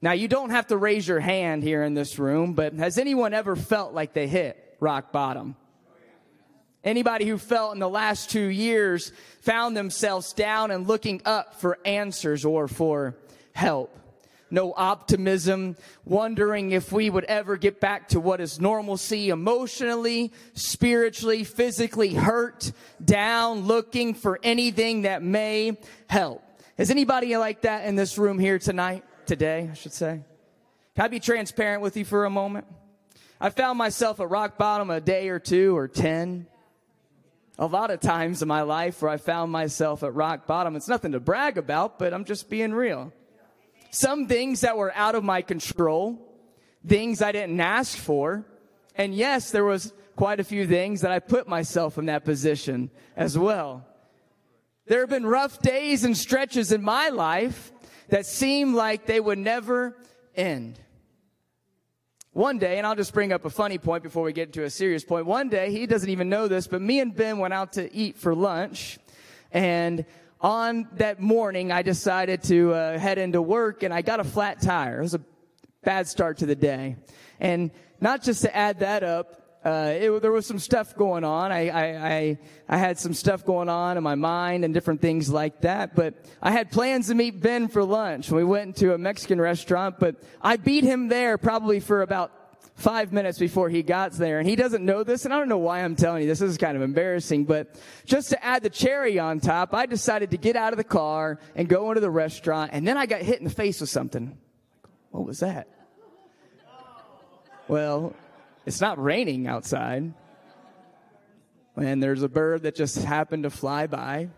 Now, 0.00 0.12
you 0.12 0.26
don't 0.26 0.50
have 0.50 0.66
to 0.68 0.76
raise 0.76 1.06
your 1.06 1.20
hand 1.20 1.62
here 1.62 1.84
in 1.84 1.94
this 1.94 2.18
room, 2.18 2.54
but 2.54 2.74
has 2.74 2.98
anyone 2.98 3.34
ever 3.34 3.54
felt 3.54 3.94
like 3.94 4.12
they 4.12 4.26
hit 4.26 4.76
rock 4.80 5.12
bottom? 5.12 5.56
Anybody 6.84 7.26
who 7.26 7.38
felt 7.38 7.74
in 7.74 7.80
the 7.80 7.88
last 7.88 8.30
two 8.30 8.46
years 8.46 9.12
found 9.40 9.76
themselves 9.76 10.32
down 10.32 10.70
and 10.70 10.86
looking 10.86 11.22
up 11.24 11.60
for 11.60 11.78
answers 11.84 12.44
or 12.44 12.68
for 12.68 13.16
help. 13.52 13.96
No 14.50 14.74
optimism, 14.76 15.76
wondering 16.04 16.72
if 16.72 16.92
we 16.92 17.08
would 17.08 17.24
ever 17.24 17.56
get 17.56 17.80
back 17.80 18.08
to 18.08 18.20
what 18.20 18.40
is 18.40 18.60
normalcy 18.60 19.30
emotionally, 19.30 20.32
spiritually, 20.54 21.44
physically 21.44 22.12
hurt, 22.12 22.72
down, 23.02 23.60
looking 23.60 24.12
for 24.12 24.38
anything 24.42 25.02
that 25.02 25.22
may 25.22 25.78
help. 26.08 26.42
Is 26.76 26.90
anybody 26.90 27.36
like 27.36 27.62
that 27.62 27.86
in 27.86 27.96
this 27.96 28.18
room 28.18 28.38
here 28.38 28.58
tonight? 28.58 29.04
today, 29.26 29.68
I 29.70 29.74
should 29.74 29.92
say. 29.92 30.20
Can 30.94 31.04
I 31.04 31.08
be 31.08 31.20
transparent 31.20 31.82
with 31.82 31.96
you 31.96 32.04
for 32.04 32.24
a 32.24 32.30
moment? 32.30 32.66
I 33.40 33.50
found 33.50 33.78
myself 33.78 34.20
at 34.20 34.28
rock 34.28 34.58
bottom 34.58 34.90
a 34.90 35.00
day 35.00 35.28
or 35.28 35.38
two 35.38 35.76
or 35.76 35.88
10. 35.88 36.46
A 37.58 37.66
lot 37.66 37.90
of 37.90 38.00
times 38.00 38.40
in 38.40 38.48
my 38.48 38.62
life 38.62 39.02
where 39.02 39.10
I 39.10 39.18
found 39.18 39.52
myself 39.52 40.02
at 40.02 40.14
rock 40.14 40.46
bottom. 40.46 40.74
It's 40.74 40.88
nothing 40.88 41.12
to 41.12 41.20
brag 41.20 41.58
about, 41.58 41.98
but 41.98 42.14
I'm 42.14 42.24
just 42.24 42.48
being 42.48 42.72
real. 42.72 43.12
Some 43.90 44.26
things 44.26 44.62
that 44.62 44.76
were 44.76 44.92
out 44.94 45.14
of 45.14 45.22
my 45.22 45.42
control, 45.42 46.18
things 46.86 47.20
I 47.20 47.30
didn't 47.30 47.60
ask 47.60 47.96
for. 47.98 48.46
And 48.94 49.14
yes, 49.14 49.50
there 49.50 49.64
was 49.64 49.92
quite 50.16 50.40
a 50.40 50.44
few 50.44 50.66
things 50.66 51.02
that 51.02 51.10
I 51.10 51.18
put 51.18 51.46
myself 51.46 51.98
in 51.98 52.06
that 52.06 52.24
position 52.24 52.90
as 53.16 53.36
well. 53.36 53.86
There 54.86 55.00
have 55.00 55.10
been 55.10 55.26
rough 55.26 55.60
days 55.60 56.04
and 56.04 56.16
stretches 56.16 56.72
in 56.72 56.82
my 56.82 57.10
life 57.10 57.70
that 58.08 58.26
seemed 58.26 58.74
like 58.74 59.06
they 59.06 59.20
would 59.20 59.38
never 59.38 59.96
end. 60.34 60.80
One 62.34 62.56
day, 62.56 62.78
and 62.78 62.86
I'll 62.86 62.96
just 62.96 63.12
bring 63.12 63.30
up 63.30 63.44
a 63.44 63.50
funny 63.50 63.76
point 63.76 64.02
before 64.02 64.22
we 64.22 64.32
get 64.32 64.54
to 64.54 64.64
a 64.64 64.70
serious 64.70 65.04
point. 65.04 65.26
One 65.26 65.50
day, 65.50 65.70
he 65.70 65.84
doesn't 65.86 66.08
even 66.08 66.30
know 66.30 66.48
this, 66.48 66.66
but 66.66 66.80
me 66.80 66.98
and 67.00 67.14
Ben 67.14 67.36
went 67.36 67.52
out 67.52 67.74
to 67.74 67.94
eat 67.94 68.16
for 68.16 68.34
lunch. 68.34 68.98
And 69.52 70.06
on 70.40 70.88
that 70.94 71.20
morning, 71.20 71.70
I 71.70 71.82
decided 71.82 72.42
to 72.44 72.72
uh, 72.72 72.98
head 72.98 73.18
into 73.18 73.42
work 73.42 73.82
and 73.82 73.92
I 73.92 74.00
got 74.00 74.18
a 74.18 74.24
flat 74.24 74.62
tire. 74.62 75.00
It 75.00 75.02
was 75.02 75.12
a 75.12 75.20
bad 75.84 76.08
start 76.08 76.38
to 76.38 76.46
the 76.46 76.54
day. 76.54 76.96
And 77.38 77.70
not 78.00 78.22
just 78.22 78.40
to 78.42 78.56
add 78.56 78.78
that 78.78 79.02
up, 79.02 79.41
uh, 79.64 79.92
it, 79.94 80.22
there 80.22 80.32
was 80.32 80.44
some 80.44 80.58
stuff 80.58 80.96
going 80.96 81.22
on. 81.22 81.52
I, 81.52 81.68
I, 81.68 81.84
I, 81.84 82.38
I, 82.68 82.76
had 82.76 82.98
some 82.98 83.14
stuff 83.14 83.44
going 83.44 83.68
on 83.68 83.96
in 83.96 84.02
my 84.02 84.16
mind 84.16 84.64
and 84.64 84.74
different 84.74 85.00
things 85.00 85.30
like 85.30 85.60
that. 85.60 85.94
But 85.94 86.14
I 86.42 86.50
had 86.50 86.72
plans 86.72 87.06
to 87.08 87.14
meet 87.14 87.40
Ben 87.40 87.68
for 87.68 87.84
lunch. 87.84 88.30
We 88.30 88.42
went 88.42 88.68
into 88.68 88.92
a 88.92 88.98
Mexican 88.98 89.40
restaurant, 89.40 90.00
but 90.00 90.16
I 90.40 90.56
beat 90.56 90.82
him 90.82 91.06
there 91.06 91.38
probably 91.38 91.78
for 91.78 92.02
about 92.02 92.32
five 92.74 93.12
minutes 93.12 93.38
before 93.38 93.68
he 93.68 93.84
got 93.84 94.12
there. 94.12 94.40
And 94.40 94.48
he 94.48 94.56
doesn't 94.56 94.84
know 94.84 95.04
this, 95.04 95.24
and 95.24 95.32
I 95.32 95.38
don't 95.38 95.48
know 95.48 95.58
why 95.58 95.84
I'm 95.84 95.94
telling 95.94 96.22
you 96.22 96.28
this. 96.28 96.40
This 96.40 96.50
is 96.50 96.58
kind 96.58 96.76
of 96.76 96.82
embarrassing, 96.82 97.44
but 97.44 97.80
just 98.04 98.30
to 98.30 98.44
add 98.44 98.64
the 98.64 98.70
cherry 98.70 99.20
on 99.20 99.38
top, 99.38 99.74
I 99.74 99.86
decided 99.86 100.32
to 100.32 100.36
get 100.36 100.56
out 100.56 100.72
of 100.72 100.76
the 100.76 100.84
car 100.84 101.38
and 101.54 101.68
go 101.68 101.90
into 101.90 102.00
the 102.00 102.10
restaurant, 102.10 102.72
and 102.74 102.86
then 102.86 102.96
I 102.96 103.06
got 103.06 103.22
hit 103.22 103.38
in 103.38 103.44
the 103.44 103.50
face 103.50 103.80
with 103.80 103.90
something. 103.90 104.36
What 105.10 105.24
was 105.24 105.38
that? 105.40 105.68
Well, 107.68 108.14
it's 108.66 108.80
not 108.80 109.02
raining 109.02 109.46
outside. 109.46 110.12
And 111.76 112.02
there's 112.02 112.22
a 112.22 112.28
bird 112.28 112.62
that 112.62 112.74
just 112.74 113.02
happened 113.02 113.44
to 113.44 113.50
fly 113.50 113.86
by. 113.86 114.28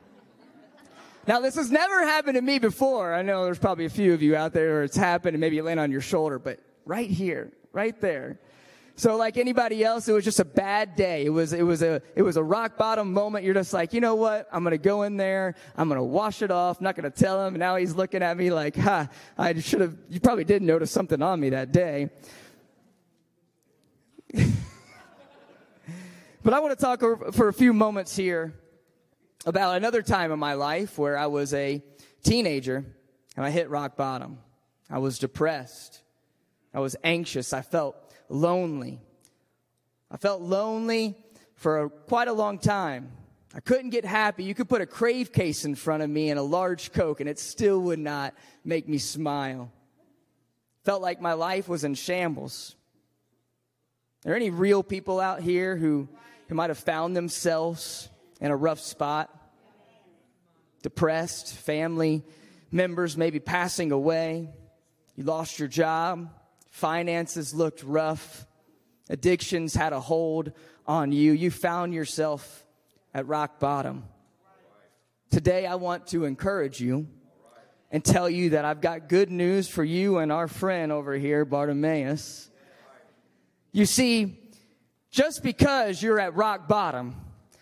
Now, 1.26 1.40
this 1.40 1.56
has 1.56 1.70
never 1.70 2.04
happened 2.04 2.34
to 2.36 2.42
me 2.42 2.58
before. 2.58 3.14
I 3.14 3.22
know 3.22 3.44
there's 3.44 3.58
probably 3.58 3.86
a 3.86 3.90
few 3.90 4.12
of 4.12 4.22
you 4.22 4.36
out 4.36 4.52
there 4.52 4.74
where 4.74 4.82
it's 4.84 4.96
happened 4.96 5.34
and 5.34 5.40
maybe 5.40 5.56
you 5.56 5.62
land 5.62 5.80
on 5.80 5.90
your 5.90 6.02
shoulder, 6.02 6.38
but 6.38 6.60
right 6.84 7.08
here, 7.08 7.50
right 7.72 7.98
there. 8.00 8.38
So 8.96 9.16
like 9.16 9.36
anybody 9.38 9.82
else, 9.82 10.06
it 10.06 10.12
was 10.12 10.22
just 10.22 10.38
a 10.38 10.44
bad 10.44 10.94
day. 10.94 11.24
It 11.24 11.30
was, 11.30 11.52
it 11.52 11.62
was 11.62 11.82
a, 11.82 12.00
it 12.14 12.22
was 12.22 12.36
a 12.36 12.42
rock 12.42 12.76
bottom 12.76 13.12
moment. 13.12 13.44
You're 13.44 13.54
just 13.54 13.72
like, 13.72 13.92
you 13.92 14.00
know 14.00 14.14
what? 14.14 14.48
I'm 14.52 14.62
going 14.62 14.72
to 14.72 14.78
go 14.78 15.02
in 15.02 15.16
there. 15.16 15.56
I'm 15.76 15.88
going 15.88 15.98
to 15.98 16.04
wash 16.04 16.42
it 16.42 16.52
off. 16.52 16.78
I'm 16.78 16.84
not 16.84 16.94
going 16.94 17.10
to 17.10 17.18
tell 17.18 17.44
him. 17.44 17.54
And 17.54 17.60
now 17.60 17.74
he's 17.74 17.94
looking 17.94 18.22
at 18.22 18.36
me 18.36 18.50
like, 18.50 18.76
ha, 18.76 19.08
I 19.36 19.58
should 19.58 19.80
have, 19.80 19.96
you 20.10 20.20
probably 20.20 20.44
did 20.44 20.62
notice 20.62 20.92
something 20.92 21.20
on 21.22 21.40
me 21.40 21.50
that 21.50 21.72
day. 21.72 22.10
But 26.44 26.52
I 26.52 26.60
want 26.60 26.78
to 26.78 26.84
talk 26.84 27.00
for 27.32 27.48
a 27.48 27.54
few 27.54 27.72
moments 27.72 28.14
here 28.14 28.52
about 29.46 29.78
another 29.78 30.02
time 30.02 30.30
in 30.30 30.38
my 30.38 30.52
life 30.52 30.98
where 30.98 31.16
I 31.16 31.26
was 31.26 31.54
a 31.54 31.82
teenager 32.22 32.84
and 33.34 33.46
I 33.46 33.50
hit 33.50 33.70
rock 33.70 33.96
bottom. 33.96 34.38
I 34.90 34.98
was 34.98 35.18
depressed. 35.18 36.02
I 36.74 36.80
was 36.80 36.96
anxious. 37.02 37.54
I 37.54 37.62
felt 37.62 37.96
lonely. 38.28 39.00
I 40.10 40.18
felt 40.18 40.42
lonely 40.42 41.16
for 41.54 41.84
a, 41.84 41.88
quite 41.88 42.28
a 42.28 42.32
long 42.34 42.58
time. 42.58 43.10
I 43.54 43.60
couldn't 43.60 43.90
get 43.90 44.04
happy. 44.04 44.44
You 44.44 44.54
could 44.54 44.68
put 44.68 44.82
a 44.82 44.86
crave 44.86 45.32
case 45.32 45.64
in 45.64 45.74
front 45.74 46.02
of 46.02 46.10
me 46.10 46.28
and 46.28 46.38
a 46.38 46.42
large 46.42 46.92
Coke, 46.92 47.20
and 47.20 47.28
it 47.28 47.38
still 47.38 47.80
would 47.82 47.98
not 47.98 48.34
make 48.64 48.86
me 48.86 48.98
smile. 48.98 49.72
Felt 50.82 51.00
like 51.00 51.22
my 51.22 51.32
life 51.32 51.68
was 51.68 51.84
in 51.84 51.94
shambles. 51.94 52.76
Are 54.24 54.28
there 54.28 54.36
any 54.36 54.50
real 54.50 54.82
people 54.82 55.20
out 55.20 55.40
here 55.40 55.76
who, 55.76 56.08
who 56.48 56.54
might 56.54 56.70
have 56.70 56.78
found 56.78 57.16
themselves 57.16 58.08
in 58.40 58.50
a 58.50 58.56
rough 58.56 58.80
spot? 58.80 59.30
Depressed, 60.82 61.54
family 61.54 62.22
members 62.70 63.16
maybe 63.16 63.40
passing 63.40 63.92
away. 63.92 64.48
You 65.16 65.24
lost 65.24 65.58
your 65.58 65.68
job. 65.68 66.28
Finances 66.70 67.54
looked 67.54 67.82
rough. 67.82 68.46
Addictions 69.08 69.74
had 69.74 69.92
a 69.92 70.00
hold 70.00 70.52
on 70.86 71.12
you. 71.12 71.32
You 71.32 71.50
found 71.50 71.94
yourself 71.94 72.66
at 73.14 73.26
rock 73.26 73.60
bottom. 73.60 74.04
Today, 75.30 75.66
I 75.66 75.76
want 75.76 76.08
to 76.08 76.24
encourage 76.24 76.80
you 76.80 77.06
and 77.90 78.04
tell 78.04 78.28
you 78.28 78.50
that 78.50 78.64
I've 78.64 78.80
got 78.80 79.08
good 79.08 79.30
news 79.30 79.68
for 79.68 79.84
you 79.84 80.18
and 80.18 80.32
our 80.32 80.48
friend 80.48 80.90
over 80.90 81.14
here, 81.14 81.44
Bartimaeus. 81.44 82.50
You 83.72 83.86
see, 83.86 84.38
just 85.14 85.44
because 85.44 86.02
you're 86.02 86.18
at 86.18 86.34
rock 86.34 86.66
bottom, 86.66 87.14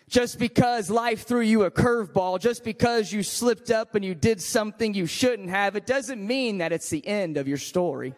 just 0.09 0.39
because 0.39 0.89
life 0.89 1.27
threw 1.27 1.43
you 1.43 1.65
a 1.65 1.71
curveball, 1.71 2.41
just 2.41 2.65
because 2.65 3.13
you 3.13 3.23
slipped 3.23 3.71
up 3.71 3.95
and 3.95 4.03
you 4.03 4.15
did 4.15 4.41
something 4.41 4.95
you 4.95 5.05
shouldn't 5.05 5.51
have, 5.51 5.77
it 5.77 5.85
doesn't 5.85 6.27
mean 6.27 6.59
that 6.59 6.73
it's 6.73 6.89
the 6.89 7.07
end 7.07 7.37
of 7.37 7.47
your 7.47 7.59
story. 7.59 8.15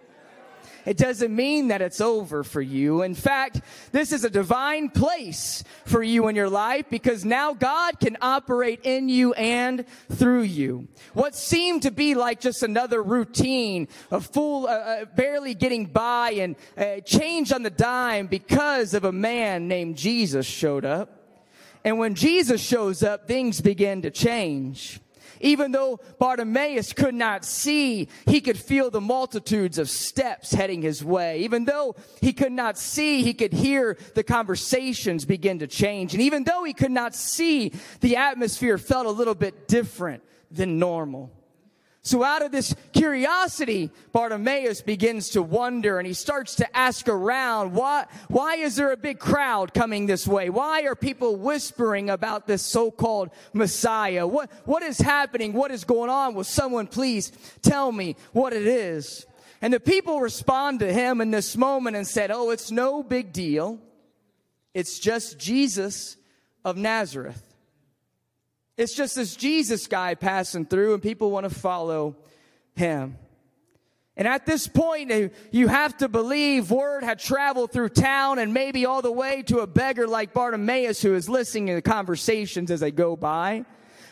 It 0.84 0.96
doesn't 0.96 1.34
mean 1.34 1.68
that 1.68 1.80
it's 1.80 2.00
over 2.00 2.44
for 2.44 2.60
you. 2.60 3.02
In 3.02 3.14
fact, 3.14 3.60
this 3.92 4.12
is 4.12 4.24
a 4.24 4.30
divine 4.30 4.90
place 4.90 5.64
for 5.86 6.02
you 6.02 6.28
in 6.28 6.36
your 6.36 6.48
life 6.48 6.86
because 6.90 7.24
now 7.24 7.54
God 7.54 7.98
can 7.98 8.16
operate 8.20 8.80
in 8.84 9.08
you 9.08 9.32
and 9.34 9.86
through 10.12 10.42
you. 10.42 10.88
What 11.14 11.34
seemed 11.34 11.82
to 11.82 11.90
be 11.90 12.14
like 12.14 12.40
just 12.40 12.62
another 12.62 13.02
routine, 13.02 13.88
a 14.10 14.20
full, 14.20 14.66
uh, 14.66 14.70
uh, 14.70 15.04
barely 15.06 15.54
getting 15.54 15.86
by 15.86 16.32
and 16.32 16.56
uh, 16.76 17.00
change 17.00 17.52
on 17.52 17.62
the 17.62 17.70
dime 17.70 18.26
because 18.26 18.94
of 18.94 19.04
a 19.04 19.12
man 19.12 19.68
named 19.68 19.96
Jesus 19.96 20.46
showed 20.46 20.84
up. 20.84 21.20
And 21.84 21.98
when 21.98 22.14
Jesus 22.14 22.62
shows 22.62 23.02
up, 23.02 23.26
things 23.26 23.60
begin 23.60 24.02
to 24.02 24.10
change. 24.10 25.00
Even 25.44 25.72
though 25.72 26.00
Bartimaeus 26.18 26.94
could 26.94 27.14
not 27.14 27.44
see, 27.44 28.08
he 28.26 28.40
could 28.40 28.58
feel 28.58 28.90
the 28.90 29.00
multitudes 29.00 29.76
of 29.76 29.90
steps 29.90 30.54
heading 30.54 30.80
his 30.80 31.04
way. 31.04 31.40
Even 31.40 31.66
though 31.66 31.96
he 32.22 32.32
could 32.32 32.50
not 32.50 32.78
see, 32.78 33.22
he 33.22 33.34
could 33.34 33.52
hear 33.52 33.98
the 34.14 34.22
conversations 34.24 35.26
begin 35.26 35.58
to 35.58 35.66
change. 35.66 36.14
And 36.14 36.22
even 36.22 36.44
though 36.44 36.64
he 36.64 36.72
could 36.72 36.90
not 36.90 37.14
see, 37.14 37.74
the 38.00 38.16
atmosphere 38.16 38.78
felt 38.78 39.04
a 39.04 39.10
little 39.10 39.34
bit 39.34 39.68
different 39.68 40.22
than 40.50 40.78
normal. 40.78 41.30
So 42.06 42.22
out 42.22 42.42
of 42.42 42.52
this 42.52 42.74
curiosity, 42.92 43.90
Bartimaeus 44.12 44.82
begins 44.82 45.30
to 45.30 45.42
wonder 45.42 45.98
and 45.98 46.06
he 46.06 46.12
starts 46.12 46.56
to 46.56 46.76
ask 46.76 47.08
around, 47.08 47.72
why, 47.72 48.04
why 48.28 48.56
is 48.56 48.76
there 48.76 48.92
a 48.92 48.96
big 48.96 49.18
crowd 49.18 49.72
coming 49.72 50.04
this 50.04 50.28
way? 50.28 50.50
Why 50.50 50.82
are 50.82 50.94
people 50.94 51.36
whispering 51.36 52.10
about 52.10 52.46
this 52.46 52.60
so-called 52.60 53.30
Messiah? 53.54 54.26
What, 54.26 54.50
what 54.66 54.82
is 54.82 54.98
happening? 54.98 55.54
What 55.54 55.70
is 55.70 55.84
going 55.84 56.10
on? 56.10 56.34
Will 56.34 56.44
someone 56.44 56.88
please 56.88 57.32
tell 57.62 57.90
me 57.90 58.16
what 58.32 58.52
it 58.52 58.66
is? 58.66 59.24
And 59.62 59.72
the 59.72 59.80
people 59.80 60.20
respond 60.20 60.80
to 60.80 60.92
him 60.92 61.22
in 61.22 61.30
this 61.30 61.56
moment 61.56 61.96
and 61.96 62.06
said, 62.06 62.30
Oh, 62.30 62.50
it's 62.50 62.70
no 62.70 63.02
big 63.02 63.32
deal. 63.32 63.78
It's 64.74 64.98
just 64.98 65.38
Jesus 65.38 66.18
of 66.66 66.76
Nazareth. 66.76 67.53
It's 68.76 68.94
just 68.94 69.14
this 69.14 69.36
Jesus 69.36 69.86
guy 69.86 70.14
passing 70.14 70.66
through 70.66 70.94
and 70.94 71.02
people 71.02 71.30
want 71.30 71.44
to 71.44 71.54
follow 71.54 72.16
him. 72.74 73.16
And 74.16 74.28
at 74.28 74.46
this 74.46 74.68
point, 74.68 75.10
uh, 75.10 75.28
you 75.50 75.66
have 75.68 75.96
to 75.98 76.08
believe 76.08 76.70
word 76.70 77.02
had 77.02 77.18
traveled 77.18 77.72
through 77.72 77.88
town 77.90 78.38
and 78.38 78.54
maybe 78.54 78.86
all 78.86 79.02
the 79.02 79.10
way 79.10 79.42
to 79.44 79.58
a 79.58 79.66
beggar 79.66 80.06
like 80.06 80.32
Bartimaeus 80.32 81.02
who 81.02 81.14
is 81.14 81.28
listening 81.28 81.66
to 81.68 81.74
the 81.74 81.82
conversations 81.82 82.70
as 82.70 82.80
they 82.80 82.92
go 82.92 83.16
by. 83.16 83.64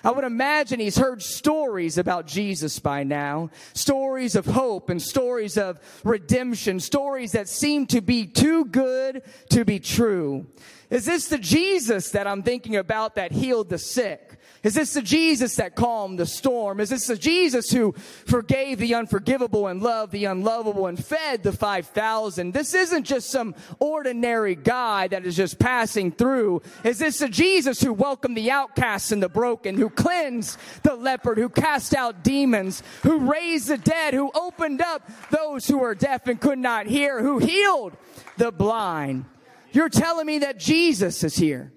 I 0.04 0.10
would 0.10 0.24
imagine 0.24 0.80
he's 0.80 0.98
heard 0.98 1.22
stories 1.22 1.96
about 1.96 2.26
Jesus 2.26 2.80
by 2.80 3.04
now. 3.04 3.50
Stories 3.72 4.34
of 4.34 4.46
hope 4.46 4.90
and 4.90 5.00
stories 5.00 5.56
of 5.56 5.78
redemption. 6.02 6.80
Stories 6.80 7.32
that 7.32 7.48
seem 7.48 7.86
to 7.86 8.00
be 8.00 8.26
too 8.26 8.64
good 8.64 9.22
to 9.50 9.64
be 9.64 9.78
true. 9.78 10.48
Is 10.90 11.04
this 11.04 11.28
the 11.28 11.38
Jesus 11.38 12.10
that 12.10 12.26
I'm 12.26 12.42
thinking 12.42 12.74
about 12.74 13.14
that 13.14 13.30
healed 13.30 13.68
the 13.68 13.78
sick? 13.78 14.31
Is 14.62 14.74
this 14.74 14.94
the 14.94 15.02
Jesus 15.02 15.56
that 15.56 15.74
calmed 15.74 16.20
the 16.20 16.26
storm? 16.26 16.78
Is 16.78 16.90
this 16.90 17.08
the 17.08 17.16
Jesus 17.16 17.72
who 17.72 17.92
forgave 18.26 18.78
the 18.78 18.94
unforgivable 18.94 19.66
and 19.66 19.82
loved 19.82 20.12
the 20.12 20.26
unlovable 20.26 20.86
and 20.86 21.04
fed 21.04 21.42
the 21.42 21.52
5,000? 21.52 22.52
This 22.52 22.72
isn't 22.72 23.02
just 23.02 23.30
some 23.30 23.56
ordinary 23.80 24.54
guy 24.54 25.08
that 25.08 25.26
is 25.26 25.36
just 25.36 25.58
passing 25.58 26.12
through. 26.12 26.62
Is 26.84 27.00
this 27.00 27.18
the 27.18 27.28
Jesus 27.28 27.80
who 27.80 27.92
welcomed 27.92 28.36
the 28.36 28.52
outcasts 28.52 29.10
and 29.10 29.20
the 29.20 29.28
broken, 29.28 29.76
who 29.76 29.90
cleansed 29.90 30.56
the 30.84 30.94
leopard, 30.94 31.38
who 31.38 31.48
cast 31.48 31.92
out 31.92 32.22
demons, 32.22 32.84
who 33.02 33.18
raised 33.18 33.66
the 33.66 33.78
dead, 33.78 34.14
who 34.14 34.30
opened 34.32 34.80
up 34.80 35.10
those 35.30 35.66
who 35.66 35.78
were 35.78 35.96
deaf 35.96 36.28
and 36.28 36.40
could 36.40 36.60
not 36.60 36.86
hear, 36.86 37.20
who 37.20 37.38
healed 37.38 37.96
the 38.36 38.52
blind? 38.52 39.24
You're 39.72 39.88
telling 39.88 40.26
me 40.26 40.38
that 40.40 40.60
Jesus 40.60 41.24
is 41.24 41.34
here. 41.34 41.72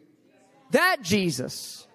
That 0.69 1.02
Jesus. 1.02 1.88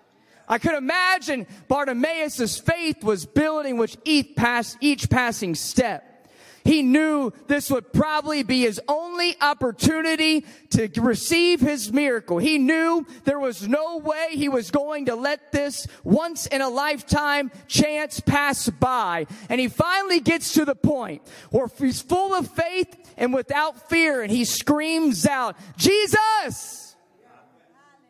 I 0.51 0.59
could 0.59 0.75
imagine 0.75 1.47
Bartimaeus' 1.69 2.59
faith 2.59 3.05
was 3.05 3.25
building 3.25 3.79
with 3.79 3.97
each, 4.05 4.35
pass, 4.35 4.77
each 4.81 5.09
passing 5.09 5.55
step. 5.55 6.29
He 6.65 6.83
knew 6.83 7.33
this 7.47 7.71
would 7.71 7.93
probably 7.93 8.43
be 8.43 8.63
his 8.63 8.81
only 8.89 9.37
opportunity 9.41 10.45
to 10.71 10.91
receive 11.01 11.61
his 11.61 11.93
miracle. 11.93 12.39
He 12.39 12.59
knew 12.59 13.07
there 13.25 13.39
was 13.39 13.67
no 13.67 13.99
way 13.99 14.31
he 14.33 14.49
was 14.49 14.73
going 14.73 15.07
to 15.07 15.15
let 15.15 15.53
this 15.53 15.87
once 16.03 16.47
in 16.47 16.61
a 16.61 16.69
lifetime 16.69 17.53
chance 17.69 18.19
pass 18.19 18.69
by. 18.69 19.27
And 19.49 19.61
he 19.61 19.69
finally 19.69 20.19
gets 20.19 20.55
to 20.55 20.65
the 20.65 20.75
point 20.75 21.23
where 21.51 21.69
he's 21.79 22.03
full 22.03 22.35
of 22.35 22.49
faith 22.49 23.15
and 23.17 23.33
without 23.33 23.89
fear 23.89 24.21
and 24.21 24.33
he 24.33 24.45
screams 24.45 25.27
out, 25.27 25.57
Jesus, 25.77 26.97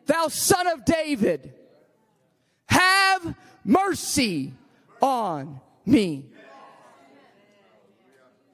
thou 0.07 0.27
son 0.27 0.65
of 0.65 0.83
David, 0.85 1.53
have 2.71 3.35
mercy 3.63 4.53
on 5.01 5.59
me. 5.85 6.25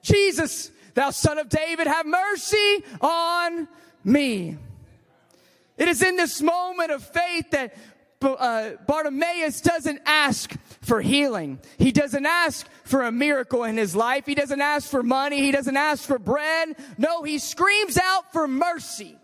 Jesus, 0.02 0.70
thou 0.94 1.10
son 1.10 1.38
of 1.38 1.48
David, 1.48 1.86
have 1.86 2.06
mercy 2.06 2.84
on 3.00 3.68
me. 4.04 4.56
It 5.76 5.88
is 5.88 6.02
in 6.02 6.16
this 6.16 6.42
moment 6.42 6.90
of 6.90 7.04
faith 7.04 7.50
that 7.52 7.76
uh, 8.20 8.70
Bartimaeus 8.86 9.60
doesn't 9.60 10.00
ask 10.04 10.56
for 10.80 11.00
healing. 11.00 11.60
He 11.78 11.92
doesn't 11.92 12.26
ask 12.26 12.66
for 12.82 13.02
a 13.02 13.12
miracle 13.12 13.62
in 13.62 13.76
his 13.76 13.94
life. 13.94 14.26
He 14.26 14.34
doesn't 14.34 14.60
ask 14.60 14.90
for 14.90 15.04
money. 15.04 15.40
He 15.40 15.52
doesn't 15.52 15.76
ask 15.76 16.04
for 16.04 16.18
bread. 16.18 16.74
No, 16.96 17.22
he 17.22 17.38
screams 17.38 17.96
out 17.96 18.32
for 18.32 18.48
mercy. 18.48 19.16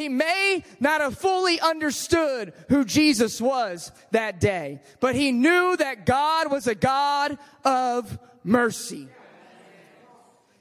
He 0.00 0.08
may 0.08 0.64
not 0.80 1.02
have 1.02 1.18
fully 1.18 1.60
understood 1.60 2.54
who 2.70 2.86
Jesus 2.86 3.38
was 3.38 3.92
that 4.12 4.40
day, 4.40 4.80
but 4.98 5.14
he 5.14 5.30
knew 5.30 5.76
that 5.76 6.06
God 6.06 6.50
was 6.50 6.66
a 6.66 6.74
God 6.74 7.36
of 7.66 8.18
mercy. 8.42 9.08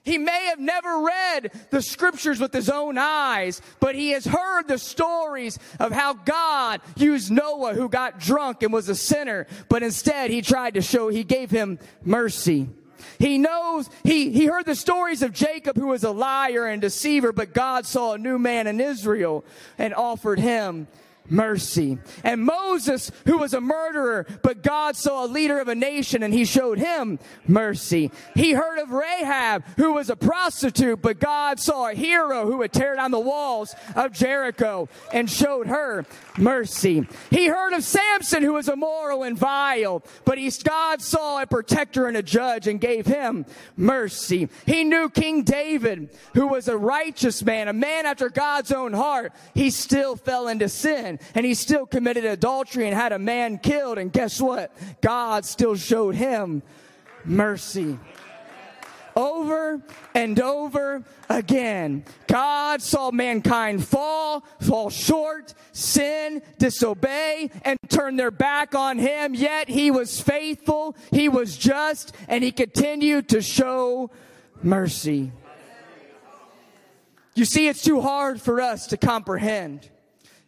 He 0.04 0.17
may 0.17 0.47
have 0.47 0.60
never 0.60 1.04
read 1.04 1.52
the 1.69 1.82
scriptures 1.82 2.41
with 2.41 2.52
his 2.52 2.69
own 2.69 2.97
eyes, 2.97 3.62
but 3.80 3.95
he 3.95 4.10
has 4.10 4.25
heard 4.25 4.67
the 4.67 4.78
stories 4.78 5.58
of 5.80 5.93
how 5.93 6.15
God 6.15 6.82
used 6.97 7.32
Noah 7.32 7.75
who 7.75 7.88
got 7.88 8.19
drunk 8.19 8.62
and 8.62 8.73
was 8.73 8.89
a 8.89 8.95
sinner, 8.95 9.47
but 9.69 9.84
instead 9.84 10.32
he 10.32 10.41
tried 10.41 10.73
to 10.73 10.82
show, 10.82 11.08
he 11.08 11.23
gave 11.23 11.49
him 11.49 11.80
mercy. 12.04 12.67
He 13.18 13.38
knows, 13.38 13.90
he, 14.04 14.32
he 14.32 14.46
heard 14.46 14.66
the 14.66 14.76
stories 14.76 15.22
of 15.22 15.34
Jacob 15.34 15.76
who 15.76 15.88
was 15.88 16.04
a 16.04 16.12
liar 16.12 16.66
and 16.66 16.82
deceiver, 16.82 17.32
but 17.32 17.54
God 17.54 17.86
saw 17.86 18.14
a 18.14 18.18
new 18.18 18.40
man 18.40 18.68
in 18.68 18.80
Israel 18.80 19.44
and 19.78 19.94
offered 19.94 20.40
him 20.40 20.88
mercy. 21.30 21.98
And 22.24 22.44
Moses, 22.44 23.12
who 23.26 23.38
was 23.38 23.54
a 23.54 23.62
murderer, 23.62 24.26
but 24.42 24.63
God 24.63 24.96
saw 24.96 25.26
a 25.26 25.28
leader 25.28 25.60
of 25.60 25.68
a 25.68 25.76
nation 25.76 26.24
and 26.24 26.34
he 26.34 26.46
showed 26.46 26.78
him 26.78 27.20
mercy. 27.48 28.12
He 28.36 28.54
heard 28.54 28.80
of 28.80 28.92
Rahab, 28.92 29.63
who 29.78 29.94
was 29.94 30.10
a 30.10 30.15
prostitute, 30.15 31.02
but 31.02 31.20
God 31.20 31.60
saw 31.60 31.89
a 31.89 31.94
hero 31.94 32.46
who 32.46 32.58
would 32.58 32.74
tear 32.74 32.96
down 32.96 33.12
the 33.12 33.20
walls 33.20 33.76
of 33.96 34.12
Jericho 34.12 34.89
and 35.13 35.30
showed 35.30 35.68
her 35.68 36.06
mercy. 36.38 37.08
He 37.30 37.48
heard 37.48 37.74
of 37.74 37.84
Samson, 37.84 38.44
who 38.44 38.54
was 38.54 38.70
immoral 38.70 39.24
and 39.24 39.38
vile, 39.38 40.04
but 40.26 40.38
he, 40.38 40.50
God 40.63 41.02
saw 41.02 41.42
a 41.42 41.48
protector 41.48 42.08
and 42.08 42.18
a 42.18 42.24
judge 42.24 42.68
and 42.68 42.82
gave 42.82 43.06
him 43.06 43.46
mercy. 43.78 44.50
He 44.65 44.84
knew 44.84 45.10
King 45.10 45.44
David, 45.44 46.10
who 46.34 46.48
was 46.48 46.68
a 46.68 46.78
righteous 46.78 47.44
man, 47.44 47.68
a 47.68 47.74
man 47.74 48.06
after 48.06 48.30
God's 48.30 48.72
own 48.72 48.94
heart. 48.94 49.34
He 49.54 49.70
still 49.70 50.15
fell 50.15 50.48
into 50.48 50.70
sin 50.70 51.19
and 51.36 51.46
he 51.46 51.54
still 51.54 51.86
committed 51.86 52.26
adultery 52.26 52.88
and 52.88 52.96
had 52.96 53.12
a 53.12 53.20
man 53.20 53.58
killed. 53.58 53.98
And 53.98 54.12
guess 54.12 54.40
what? 54.42 54.72
God 55.02 55.46
still 55.46 55.76
showed 55.76 56.16
him 56.16 56.64
mercy. 57.26 57.98
Over 59.16 59.82
and 60.16 60.40
over 60.40 61.04
again, 61.30 62.06
God 62.28 62.82
saw 62.82 63.12
mankind 63.12 63.86
fall, 63.86 64.46
fall 64.62 64.90
short, 64.90 65.54
sin, 65.74 66.42
disobey, 66.58 67.52
and 67.64 67.78
turn 67.90 68.16
their 68.16 68.32
back 68.32 68.76
on 68.76 68.98
Him. 68.98 69.36
Yet 69.36 69.68
He 69.68 69.92
was 69.92 70.22
faithful, 70.22 70.96
He 71.12 71.28
was 71.28 71.58
just, 71.58 72.16
and 72.30 72.44
He 72.44 72.52
continued 72.54 73.28
to 73.30 73.42
show 73.42 74.10
mercy. 74.64 75.34
You 77.36 77.46
see, 77.46 77.68
it's 77.68 77.84
too 77.84 78.02
hard 78.02 78.42
for 78.42 78.62
us 78.62 78.88
to 78.88 78.98
comprehend 78.98 79.90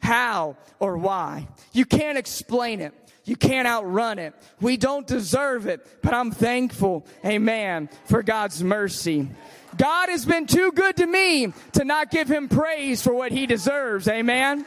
how 0.01 0.57
or 0.79 0.97
why. 0.97 1.47
You 1.71 1.85
can't 1.85 2.17
explain 2.17 2.81
it. 2.81 2.93
You 3.23 3.35
can't 3.35 3.67
outrun 3.67 4.19
it. 4.19 4.33
We 4.59 4.77
don't 4.77 5.05
deserve 5.05 5.67
it, 5.67 5.85
but 6.01 6.13
I'm 6.13 6.31
thankful, 6.31 7.05
amen, 7.23 7.89
for 8.05 8.23
God's 8.23 8.63
mercy. 8.63 9.29
God 9.77 10.09
has 10.09 10.25
been 10.25 10.47
too 10.47 10.71
good 10.73 10.97
to 10.97 11.05
me 11.05 11.53
to 11.73 11.85
not 11.85 12.11
give 12.11 12.29
him 12.29 12.49
praise 12.49 13.01
for 13.01 13.13
what 13.13 13.31
he 13.31 13.45
deserves, 13.45 14.07
amen. 14.07 14.65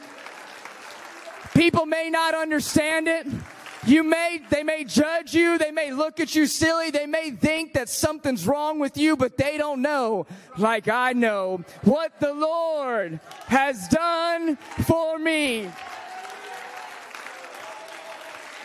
People 1.53 1.85
may 1.85 2.09
not 2.09 2.33
understand 2.33 3.07
it. 3.07 3.27
You 3.85 4.03
may, 4.03 4.41
they 4.49 4.63
may 4.63 4.83
judge 4.83 5.35
you. 5.35 5.59
They 5.59 5.69
may 5.71 5.91
look 5.91 6.19
at 6.19 6.33
you 6.33 6.47
silly. 6.47 6.89
They 6.89 7.05
may 7.05 7.31
think 7.31 7.73
that 7.73 7.87
something's 7.87 8.47
wrong 8.47 8.79
with 8.79 8.97
you, 8.97 9.15
but 9.15 9.37
they 9.37 9.57
don't 9.57 9.81
know, 9.81 10.25
like 10.57 10.87
I 10.87 11.13
know, 11.13 11.63
what 11.83 12.19
the 12.19 12.33
Lord 12.33 13.19
has 13.45 13.87
done 13.89 14.55
for 14.55 15.19
me. 15.19 15.69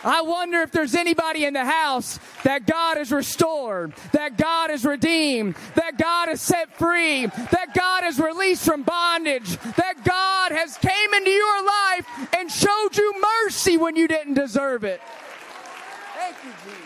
I 0.03 0.21
wonder 0.21 0.61
if 0.61 0.71
there's 0.71 0.95
anybody 0.95 1.45
in 1.45 1.53
the 1.53 1.65
house 1.65 2.19
that 2.43 2.65
God 2.65 2.97
has 2.97 3.11
restored, 3.11 3.93
that 4.13 4.37
God 4.37 4.71
has 4.71 4.83
redeemed, 4.83 5.55
that 5.75 5.97
God 5.97 6.27
has 6.27 6.41
set 6.41 6.75
free, 6.77 7.27
that 7.27 7.73
God 7.75 8.03
has 8.03 8.19
released 8.19 8.65
from 8.65 8.83
bondage, 8.83 9.57
that 9.75 10.03
God 10.03 10.51
has 10.51 10.77
came 10.77 11.13
into 11.13 11.29
your 11.29 11.65
life 11.65 12.07
and 12.37 12.51
showed 12.51 12.97
you 12.97 13.13
mercy 13.43 13.77
when 13.77 13.95
you 13.95 14.07
didn't 14.07 14.33
deserve 14.33 14.83
it. 14.83 15.01
Thank 16.15 16.35
you, 16.43 16.51
Jesus. 16.63 16.81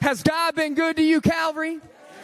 Has 0.00 0.22
God 0.22 0.54
been 0.54 0.74
good 0.74 0.96
to 0.96 1.02
you, 1.02 1.20
Calvary? 1.20 1.80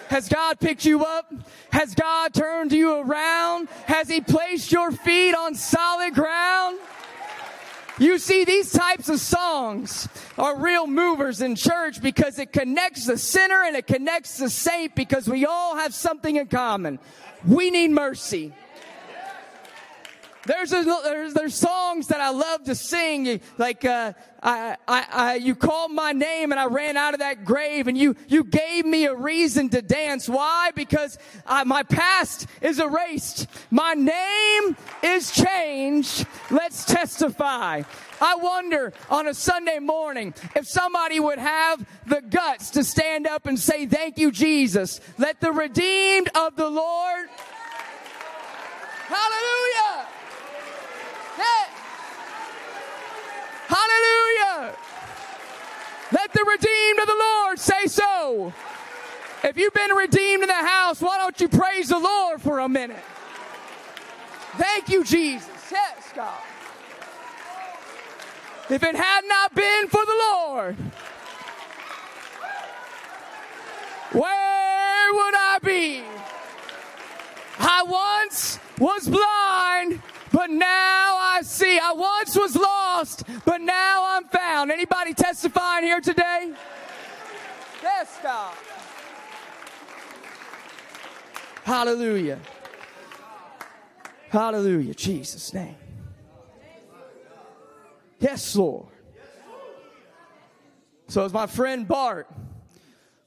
Has 0.09 0.29
God 0.29 0.59
picked 0.59 0.85
you 0.85 1.05
up? 1.05 1.33
Has 1.71 1.95
God 1.95 2.33
turned 2.33 2.73
you 2.73 2.95
around? 3.01 3.69
Has 3.85 4.09
He 4.09 4.21
placed 4.21 4.73
your 4.73 4.91
feet 4.91 5.35
on 5.35 5.55
solid 5.55 6.15
ground? 6.15 6.79
You 7.99 8.19
see, 8.19 8.45
these 8.45 8.71
types 8.73 9.09
of 9.09 9.19
songs 9.19 10.09
are 10.39 10.57
real 10.57 10.87
movers 10.87 11.43
in 11.43 11.57
church 11.57 12.01
because 12.01 12.39
it 12.39 12.53
connects 12.53 13.07
the 13.07 13.19
sinner 13.19 13.65
and 13.65 13.75
it 13.75 13.89
connects 13.89 14.39
the 14.39 14.49
saint 14.49 14.95
because 14.95 15.29
we 15.29 15.45
all 15.45 15.77
have 15.77 15.93
something 15.93 16.37
in 16.37 16.47
common. 16.47 17.01
We 17.47 17.71
need 17.71 17.91
mercy. 17.91 18.53
There's, 20.49 20.73
a, 20.73 20.83
there's 20.83 21.35
there's 21.35 21.55
songs 21.55 22.07
that 22.07 22.23
I 22.23 22.31
love 22.31 22.65
to 22.65 22.75
sing, 22.75 23.39
like 23.59 23.85
uh, 23.85 24.15
I, 24.43 24.77
I, 24.89 25.07
I, 25.13 25.35
you 25.35 25.55
called 25.55 25.93
my 25.93 26.13
name 26.13 26.53
and 26.53 26.59
I 26.59 26.65
ran 26.65 26.97
out 26.97 27.13
of 27.13 27.21
that 27.21 27.45
grave, 27.45 27.87
and 27.87 27.99
you 27.99 28.17
you 28.29 28.45
gave 28.45 28.87
me 28.87 29.05
a 29.05 29.15
reason 29.15 29.69
to 29.69 29.83
dance. 29.83 30.27
Why? 30.27 30.71
Because 30.75 31.19
I, 31.47 31.65
my 31.65 31.83
past 31.83 32.47
is 32.63 32.79
erased, 32.79 33.47
my 33.71 33.93
name 33.93 34.75
is 35.03 35.31
changed. 35.33 36.27
Let's 36.51 36.87
testify. 36.87 37.83
I 38.19 38.35
wonder 38.37 38.95
on 39.11 39.29
a 39.29 39.35
Sunday 39.35 39.81
morning 39.81 40.33
if 40.57 40.67
somebody 40.67 41.21
would 41.21 41.39
have 41.39 41.87
the 42.07 42.23
guts 42.23 42.71
to 42.71 42.85
stand 42.85 43.27
up 43.27 43.45
and 43.45 43.59
say, 43.59 43.85
"Thank 43.85 44.17
you, 44.17 44.33
Jesus." 44.33 45.03
Let 45.19 45.43
the 45.43 45.53
redeemed 45.53 46.31
of 46.35 46.57
the 46.57 46.71
Lord. 46.71 47.29
Hallelujah. 49.09 50.18
Hallelujah. 53.69 54.75
Let 56.11 56.33
the 56.33 56.45
redeemed 56.49 56.99
of 57.01 57.07
the 57.07 57.15
Lord 57.15 57.59
say 57.59 57.87
so. 57.87 58.53
If 59.45 59.57
you've 59.59 59.75
been 59.75 59.91
redeemed 59.91 60.43
in 60.43 60.49
the 60.49 60.55
house, 60.55 61.01
why 61.01 61.19
don't 61.19 61.39
you 61.39 61.49
praise 61.49 61.91
the 61.91 61.99
Lord 61.99 62.41
for 62.41 62.61
a 62.61 62.69
minute? 62.69 63.05
Thank 64.57 64.89
you, 64.89 65.05
Jesus. 65.05 65.51
Yes, 65.71 66.13
God. 66.15 66.41
If 68.71 68.83
it 68.83 68.95
had 68.97 69.21
not 69.27 69.55
been 69.55 69.89
for 69.89 70.05
the 70.05 70.17
Lord, 70.33 70.77
where 74.13 75.13
would 75.13 75.35
I 75.35 75.59
be? 75.63 76.03
I 77.59 77.83
once 77.83 78.59
was 78.79 79.09
blind, 79.09 80.01
but 80.33 80.51
now 80.51 81.17
I 81.21 81.41
see. 81.43 81.79
I 81.79 81.93
once 81.93 82.37
was 82.37 82.57
lost, 82.57 83.25
but 83.45 83.61
now 83.61 84.17
I'm 84.17 84.25
found. 84.25 84.71
Anybody 84.71 85.15
testifying 85.15 85.85
here 85.85 86.01
today? 86.01 86.53
Yes, 87.83 88.19
God. 88.23 88.55
Hallelujah. 91.65 92.39
Hallelujah. 94.31 94.95
Jesus' 94.95 95.53
name. 95.55 95.77
Yes, 98.19 98.57
Lord. 98.57 98.89
So 101.09 101.25
as 101.25 101.33
my 101.33 101.47
friend 101.47 101.89
Bart 101.89 102.29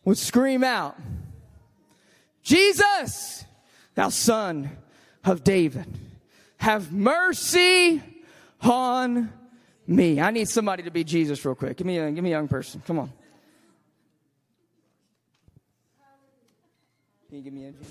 would 0.06 0.18
scream 0.18 0.64
out, 0.64 0.96
Jesus, 2.44 3.46
thou 3.96 4.10
son 4.10 4.78
of 5.24 5.44
David 5.44 5.88
have 6.62 6.94
mercy 6.94 8.04
on 8.62 9.34
me. 9.88 10.22
I 10.22 10.30
need 10.30 10.48
somebody 10.48 10.84
to 10.84 10.92
be 10.92 11.04
Jesus 11.04 11.44
real 11.44 11.56
quick. 11.56 11.76
Give 11.76 11.88
me 11.88 11.98
a, 11.98 12.12
give 12.12 12.24
me 12.24 12.30
a 12.30 12.38
young 12.38 12.48
person. 12.48 12.84
Come 12.86 13.00
on. 13.00 13.12
Can 17.28 17.38
you 17.40 17.44
give 17.44 17.54
me 17.54 17.66
a 17.66 17.72
Jesus? 17.72 17.88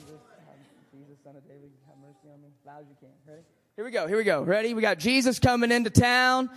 Jesus, 0.92 1.16
son 1.24 1.34
of 1.34 1.42
David, 1.48 1.70
have 1.88 1.96
mercy 2.00 2.32
on 2.32 2.40
me. 2.40 2.48
Loud 2.64 2.82
as 2.82 2.86
you 2.88 2.94
can. 3.00 3.08
Ready? 3.26 3.42
Here 3.74 3.84
we 3.84 3.90
go. 3.90 4.06
Here 4.06 4.16
we 4.16 4.22
go. 4.22 4.42
Ready? 4.42 4.72
We 4.72 4.82
got 4.82 5.00
Jesus 5.00 5.40
coming 5.40 5.72
into 5.72 5.90
town. 5.90 6.48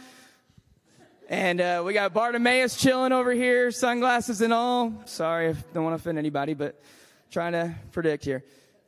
And 1.30 1.62
uh, 1.62 1.82
we 1.84 1.94
got 1.94 2.14
Bartimaeus 2.14 2.78
chilling 2.78 3.12
over 3.12 3.32
here, 3.32 3.72
sunglasses 3.72 4.42
and 4.42 4.54
all. 4.54 5.02
Sorry, 5.06 5.50
I 5.50 5.56
don't 5.74 5.84
want 5.84 5.98
to 5.98 6.02
offend 6.02 6.20
anybody, 6.20 6.54
but 6.54 6.80
trying 7.32 7.54
to 7.54 7.74
predict 7.92 8.24
here. 8.24 8.44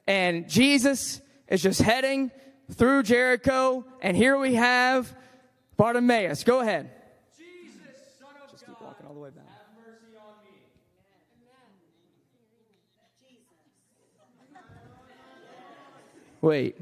And 0.05 0.47
Jesus 0.47 1.21
is 1.47 1.63
just 1.63 1.81
heading 1.81 2.29
through 2.71 3.04
Jericho, 3.04 3.86
and 4.01 4.15
here 4.17 4.38
we 4.38 4.56
have 4.56 5.15
Bartimaeus. 5.78 6.43
Go 6.43 6.62
ahead. 6.62 6.89
Jesus, 7.38 7.80
son 8.19 8.30
of 8.43 8.51
Just 8.51 8.65
keep 8.65 8.80
walking 8.82 9.06
all 9.06 9.13
the 9.13 9.19
way 9.19 9.30
back. 9.30 9.45
have 9.45 9.67
mercy 9.78 10.17
on 10.17 10.43
me. 10.43 10.51
Amen. 14.51 14.62
Wait. 16.41 16.78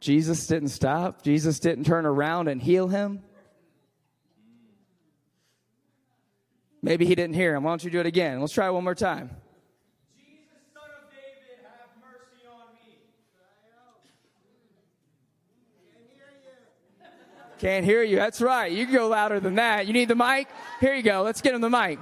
Jesus 0.00 0.46
didn't 0.48 0.70
stop? 0.70 1.22
Jesus 1.22 1.60
didn't 1.60 1.84
turn 1.84 2.06
around 2.06 2.48
and 2.48 2.60
heal 2.60 2.88
him? 2.88 3.22
Maybe 6.82 7.06
he 7.06 7.14
didn't 7.14 7.34
hear 7.34 7.54
him. 7.54 7.62
Why 7.62 7.70
don't 7.70 7.84
you 7.84 7.90
do 7.90 8.00
it 8.00 8.06
again? 8.06 8.40
Let's 8.40 8.52
try 8.52 8.66
it 8.66 8.72
one 8.72 8.82
more 8.82 8.96
time. 8.96 9.30
Jesus, 10.18 10.42
son 10.74 10.82
of 10.82 11.08
David, 11.14 11.62
have 11.62 11.94
mercy 12.02 12.42
on 12.50 12.74
me. 12.74 12.98
Can't 17.62 17.84
hear 17.84 18.02
you. 18.02 18.16
That's 18.16 18.40
right. 18.40 18.72
You 18.72 18.86
can 18.86 18.92
go 18.92 19.06
louder 19.06 19.38
than 19.38 19.54
that. 19.54 19.86
You 19.86 19.92
need 19.92 20.08
the 20.08 20.16
mic? 20.16 20.48
Here 20.80 20.96
you 20.96 21.02
go. 21.04 21.22
Let's 21.22 21.40
get 21.40 21.54
him 21.54 21.60
the 21.60 21.70
mic. 21.70 22.00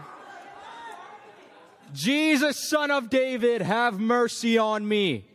Jesus, 1.92 2.56
son 2.56 2.90
of 2.90 3.10
David, 3.10 3.60
have 3.60 4.00
mercy 4.00 4.56
on 4.56 4.88
me. 4.88 5.26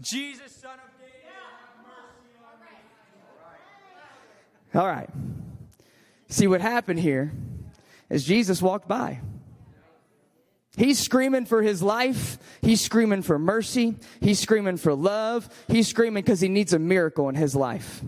Jesus, 0.00 0.56
son 0.56 0.78
of 0.82 0.98
David, 0.98 1.12
have 1.26 1.84
mercy 1.84 2.32
on 2.42 2.58
me. 4.72 4.80
All 4.80 4.86
right. 4.86 5.10
See 6.30 6.46
what 6.46 6.62
happened 6.62 7.00
here 7.00 7.32
is 8.08 8.24
Jesus 8.24 8.62
walked 8.62 8.88
by. 8.88 9.20
He's 10.74 10.98
screaming 10.98 11.44
for 11.44 11.60
his 11.60 11.82
life. 11.82 12.38
He's 12.62 12.80
screaming 12.80 13.20
for 13.20 13.38
mercy. 13.38 13.96
He's 14.22 14.40
screaming 14.40 14.78
for 14.78 14.94
love. 14.94 15.50
He's 15.68 15.86
screaming 15.86 16.22
because 16.22 16.40
he 16.40 16.48
needs 16.48 16.72
a 16.72 16.78
miracle 16.78 17.28
in 17.28 17.34
his 17.34 17.54
life. 17.54 18.00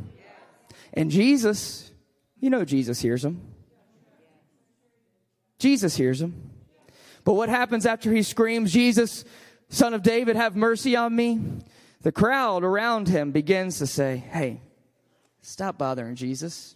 And 0.92 1.10
Jesus, 1.10 1.90
you 2.40 2.50
know, 2.50 2.64
Jesus 2.64 3.00
hears 3.00 3.24
him. 3.24 3.40
Jesus 5.58 5.96
hears 5.96 6.20
him. 6.20 6.50
But 7.24 7.34
what 7.34 7.48
happens 7.48 7.86
after 7.86 8.12
he 8.12 8.22
screams, 8.22 8.72
Jesus, 8.72 9.24
son 9.68 9.94
of 9.94 10.02
David, 10.02 10.36
have 10.36 10.56
mercy 10.56 10.96
on 10.96 11.14
me? 11.14 11.40
The 12.02 12.12
crowd 12.12 12.64
around 12.64 13.08
him 13.08 13.30
begins 13.30 13.78
to 13.78 13.86
say, 13.86 14.16
Hey, 14.16 14.60
stop 15.40 15.78
bothering 15.78 16.16
Jesus. 16.16 16.74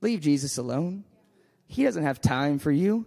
Leave 0.00 0.20
Jesus 0.20 0.58
alone. 0.58 1.04
He 1.66 1.82
doesn't 1.82 2.04
have 2.04 2.20
time 2.20 2.58
for 2.58 2.70
you. 2.70 3.04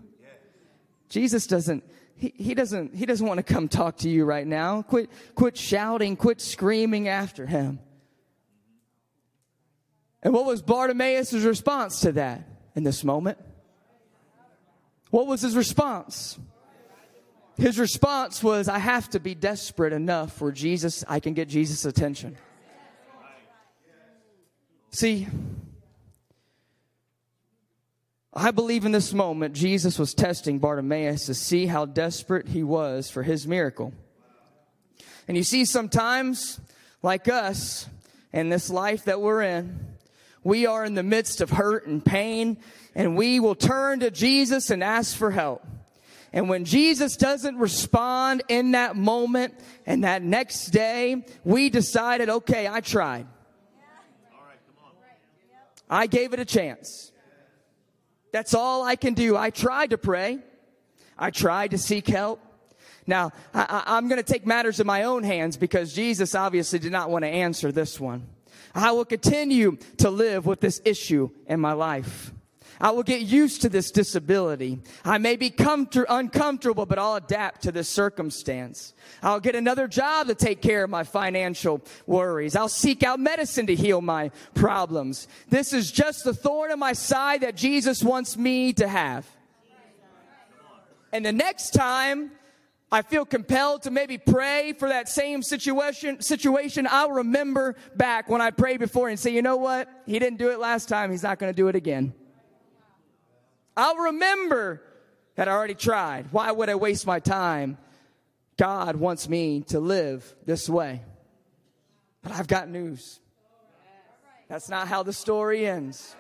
Jesus 1.10 1.48
doesn't 1.48 1.84
he, 2.16 2.34
he 2.38 2.54
doesn't 2.54 2.96
he 2.96 3.06
doesn't 3.06 3.26
want 3.26 3.40
to 3.40 3.44
come 3.44 3.68
talk 3.68 3.98
to 3.98 4.10
you 4.10 4.26
right 4.26 4.46
now. 4.46 4.82
Quit 4.82 5.10
quit 5.36 5.58
shouting, 5.58 6.16
quit 6.16 6.40
screaming 6.40 7.08
after 7.08 7.46
him. 7.46 7.80
And 10.24 10.34
what 10.34 10.46
was 10.46 10.62
Bartimaeus' 10.62 11.34
response 11.34 12.02
to 12.02 12.12
that 12.14 12.48
in 12.76 12.84
this 12.84 13.04
moment? 13.04 13.38
What 15.10 15.28
was 15.28 15.42
his 15.42 15.56
response? 15.56 16.40
His 17.58 17.78
response 17.78 18.44
was, 18.44 18.68
I 18.68 18.80
have 18.80 19.10
to 19.10 19.20
be 19.20 19.36
desperate 19.36 19.94
enough 19.94 20.34
for 20.34 20.52
Jesus, 20.52 21.04
I 21.08 21.20
can 21.20 21.34
get 21.34 21.48
Jesus' 21.48 21.86
attention. 21.86 22.38
See, 24.92 25.28
I 28.34 28.52
believe 28.52 28.86
in 28.86 28.92
this 28.92 29.14
moment 29.14 29.56
Jesus 29.56 30.00
was 30.00 30.14
testing 30.14 30.60
Bartimaeus 30.60 31.26
to 31.26 31.34
see 31.34 31.66
how 31.66 31.86
desperate 31.86 32.48
he 32.48 32.64
was 32.64 33.10
for 33.10 33.24
his 33.24 33.46
miracle. 33.46 33.94
And 35.28 35.36
you 35.38 35.44
see, 35.44 35.66
sometimes, 35.66 36.60
like 37.04 37.28
us, 37.28 37.88
in 38.34 38.50
this 38.50 38.70
life 38.70 39.06
that 39.06 39.22
we're 39.22 39.42
in, 39.42 39.80
we 40.44 40.66
are 40.66 40.84
in 40.84 40.96
the 40.96 41.04
midst 41.04 41.42
of 41.42 41.52
hurt 41.52 41.86
and 41.86 42.04
pain, 42.04 42.58
and 42.96 43.16
we 43.16 43.40
will 43.40 43.56
turn 43.56 44.00
to 44.00 44.12
Jesus 44.12 44.70
and 44.70 44.84
ask 44.84 45.16
for 45.16 45.32
help. 45.32 45.66
And 46.34 46.48
when 46.48 46.66
Jesus 46.66 47.18
doesn't 47.18 47.58
respond 47.58 48.44
in 48.48 48.72
that 48.72 48.96
moment 48.96 49.54
and 49.86 50.04
that 50.04 50.24
next 50.24 50.68
day, 50.68 51.26
we 51.44 51.70
decided, 51.70 52.30
okay, 52.30 52.68
I 52.68 52.80
tried. 52.80 53.28
I 55.90 56.08
gave 56.08 56.34
it 56.34 56.40
a 56.40 56.46
chance. 56.46 57.12
That's 58.32 58.54
all 58.54 58.84
I 58.84 58.96
can 58.96 59.14
do. 59.14 59.36
I 59.36 59.50
tried 59.50 59.90
to 59.90 59.98
pray. 59.98 60.40
I 61.18 61.32
tried 61.32 61.72
to 61.72 61.78
seek 61.78 62.08
help. 62.08 62.40
Now, 63.06 63.32
I, 63.54 63.98
am 63.98 64.08
going 64.08 64.24
to 64.24 64.34
take 64.34 64.46
matters 64.46 64.80
in 64.80 64.88
my 64.88 65.04
own 65.04 65.24
hands 65.24 65.58
because 65.58 65.94
Jesus 65.94 66.34
obviously 66.34 66.80
did 66.80 66.94
not 66.94 67.10
want 67.10 67.24
to 67.24 67.30
answer 67.30 67.74
this 67.74 68.00
one. 68.00 68.28
I 68.74 68.92
will 68.92 69.06
continue 69.06 69.78
to 69.98 70.10
live 70.10 70.46
with 70.46 70.60
this 70.60 70.82
issue 70.86 71.30
in 71.48 71.60
my 71.60 71.74
life. 71.74 72.34
I 72.82 72.90
will 72.90 73.04
get 73.04 73.22
used 73.22 73.62
to 73.62 73.70
this 73.70 73.92
disability. 73.92 74.80
I 75.06 75.20
may 75.20 75.36
be 75.36 75.52
comfort- 75.52 76.08
uncomfortable, 76.10 76.88
but 76.88 76.98
I'll 76.98 77.16
adapt 77.16 77.62
to 77.64 77.72
this 77.72 77.88
circumstance. 77.88 78.94
I'll 79.22 79.40
get 79.40 79.56
another 79.56 79.88
job 79.88 80.28
to 80.28 80.36
take 80.36 80.64
care 80.64 80.84
of 80.84 80.90
my 80.90 81.04
financial 81.04 81.82
worries. 82.08 82.56
I'll 82.56 82.68
seek 82.70 83.04
out 83.04 83.20
medicine 83.20 83.68
to 83.68 83.76
heal 83.76 84.02
my 84.02 84.32
problems. 84.56 85.28
This 85.50 85.74
is 85.74 85.92
just 85.92 86.24
the 86.24 86.34
thorn 86.34 86.72
in 86.72 86.80
my 86.80 86.94
side 86.94 87.42
that 87.42 87.56
Jesus 87.56 88.04
wants 88.04 88.36
me 88.36 88.74
to 88.74 88.88
have. 88.88 89.28
And 91.14 91.24
the 91.24 91.34
next 91.34 91.72
time 91.72 92.32
I 92.92 93.02
feel 93.04 93.26
compelled 93.26 93.84
to 93.84 93.92
maybe 93.92 94.18
pray 94.18 94.74
for 94.74 94.90
that 94.90 95.08
same 95.08 95.44
situation, 95.44 96.22
situation, 96.22 96.88
I'll 96.90 97.12
remember 97.12 97.78
back 97.96 98.28
when 98.28 98.42
I 98.42 98.52
prayed 98.52 98.82
before 98.82 99.08
and 99.08 99.18
say, 99.18 99.32
you 99.32 99.42
know 99.42 99.56
what? 99.56 99.88
He 100.06 100.20
didn't 100.20 100.40
do 100.40 100.52
it 100.52 100.60
last 100.60 100.90
time. 100.90 101.10
He's 101.10 101.24
not 101.24 101.40
going 101.40 101.54
to 101.54 101.56
do 101.56 101.70
it 101.70 101.76
again. 101.76 102.14
I'll 103.78 103.96
remember 103.96 104.82
that 105.36 105.48
I 105.48 105.52
already 105.54 105.74
tried. 105.74 106.28
Why 106.32 106.52
would 106.52 106.68
I 106.68 106.76
waste 106.76 107.08
my 107.08 107.20
time? 107.20 107.78
God 108.58 108.98
wants 108.98 109.30
me 109.30 109.62
to 109.70 109.80
live 109.80 110.36
this 110.46 110.68
way. 110.68 111.02
But 112.22 112.34
I've 112.34 112.48
got 112.48 112.68
news. 112.68 113.22
That's 114.50 114.70
not 114.70 114.90
how 114.90 115.02
the 115.02 115.14
story 115.14 115.66
ends. 115.66 116.14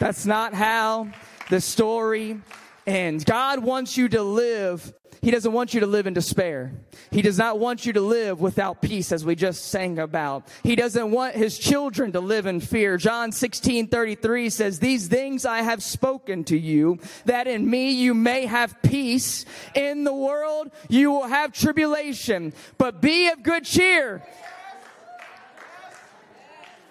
That's 0.00 0.26
not 0.26 0.52
how 0.52 1.08
the 1.48 1.60
story 1.60 2.40
ends. 2.86 3.24
God 3.24 3.60
wants 3.60 3.96
you 3.96 4.08
to 4.10 4.22
live 4.22 4.92
he 5.26 5.32
doesn't 5.32 5.52
want 5.52 5.74
you 5.74 5.80
to 5.80 5.86
live 5.86 6.06
in 6.06 6.14
despair. 6.14 6.70
He 7.10 7.20
does 7.20 7.36
not 7.36 7.58
want 7.58 7.84
you 7.84 7.92
to 7.94 8.00
live 8.00 8.40
without 8.40 8.80
peace, 8.80 9.10
as 9.10 9.24
we 9.24 9.34
just 9.34 9.66
sang 9.66 9.98
about. 9.98 10.46
He 10.62 10.76
doesn't 10.76 11.10
want 11.10 11.34
his 11.34 11.58
children 11.58 12.12
to 12.12 12.20
live 12.20 12.46
in 12.46 12.60
fear. 12.60 12.96
John 12.96 13.32
16 13.32 13.88
33 13.88 14.50
says, 14.50 14.78
These 14.78 15.08
things 15.08 15.44
I 15.44 15.62
have 15.62 15.82
spoken 15.82 16.44
to 16.44 16.56
you, 16.56 17.00
that 17.24 17.48
in 17.48 17.68
me 17.68 17.90
you 17.90 18.14
may 18.14 18.46
have 18.46 18.80
peace. 18.82 19.44
In 19.74 20.04
the 20.04 20.14
world 20.14 20.70
you 20.88 21.10
will 21.10 21.26
have 21.26 21.52
tribulation, 21.52 22.52
but 22.78 23.00
be 23.00 23.28
of 23.28 23.42
good 23.42 23.64
cheer. 23.64 24.22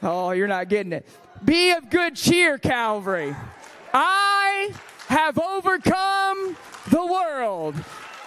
Oh, 0.03 0.31
you're 0.31 0.47
not 0.47 0.67
getting 0.67 0.91
it. 0.91 1.07
Be 1.45 1.71
of 1.71 1.89
good 1.89 2.17
cheer, 2.17 2.57
Calvary. 2.57 3.33
I 3.93 4.73
have 5.07 5.37
overcome 5.37 6.57
the 6.89 7.05
world. 7.05 7.75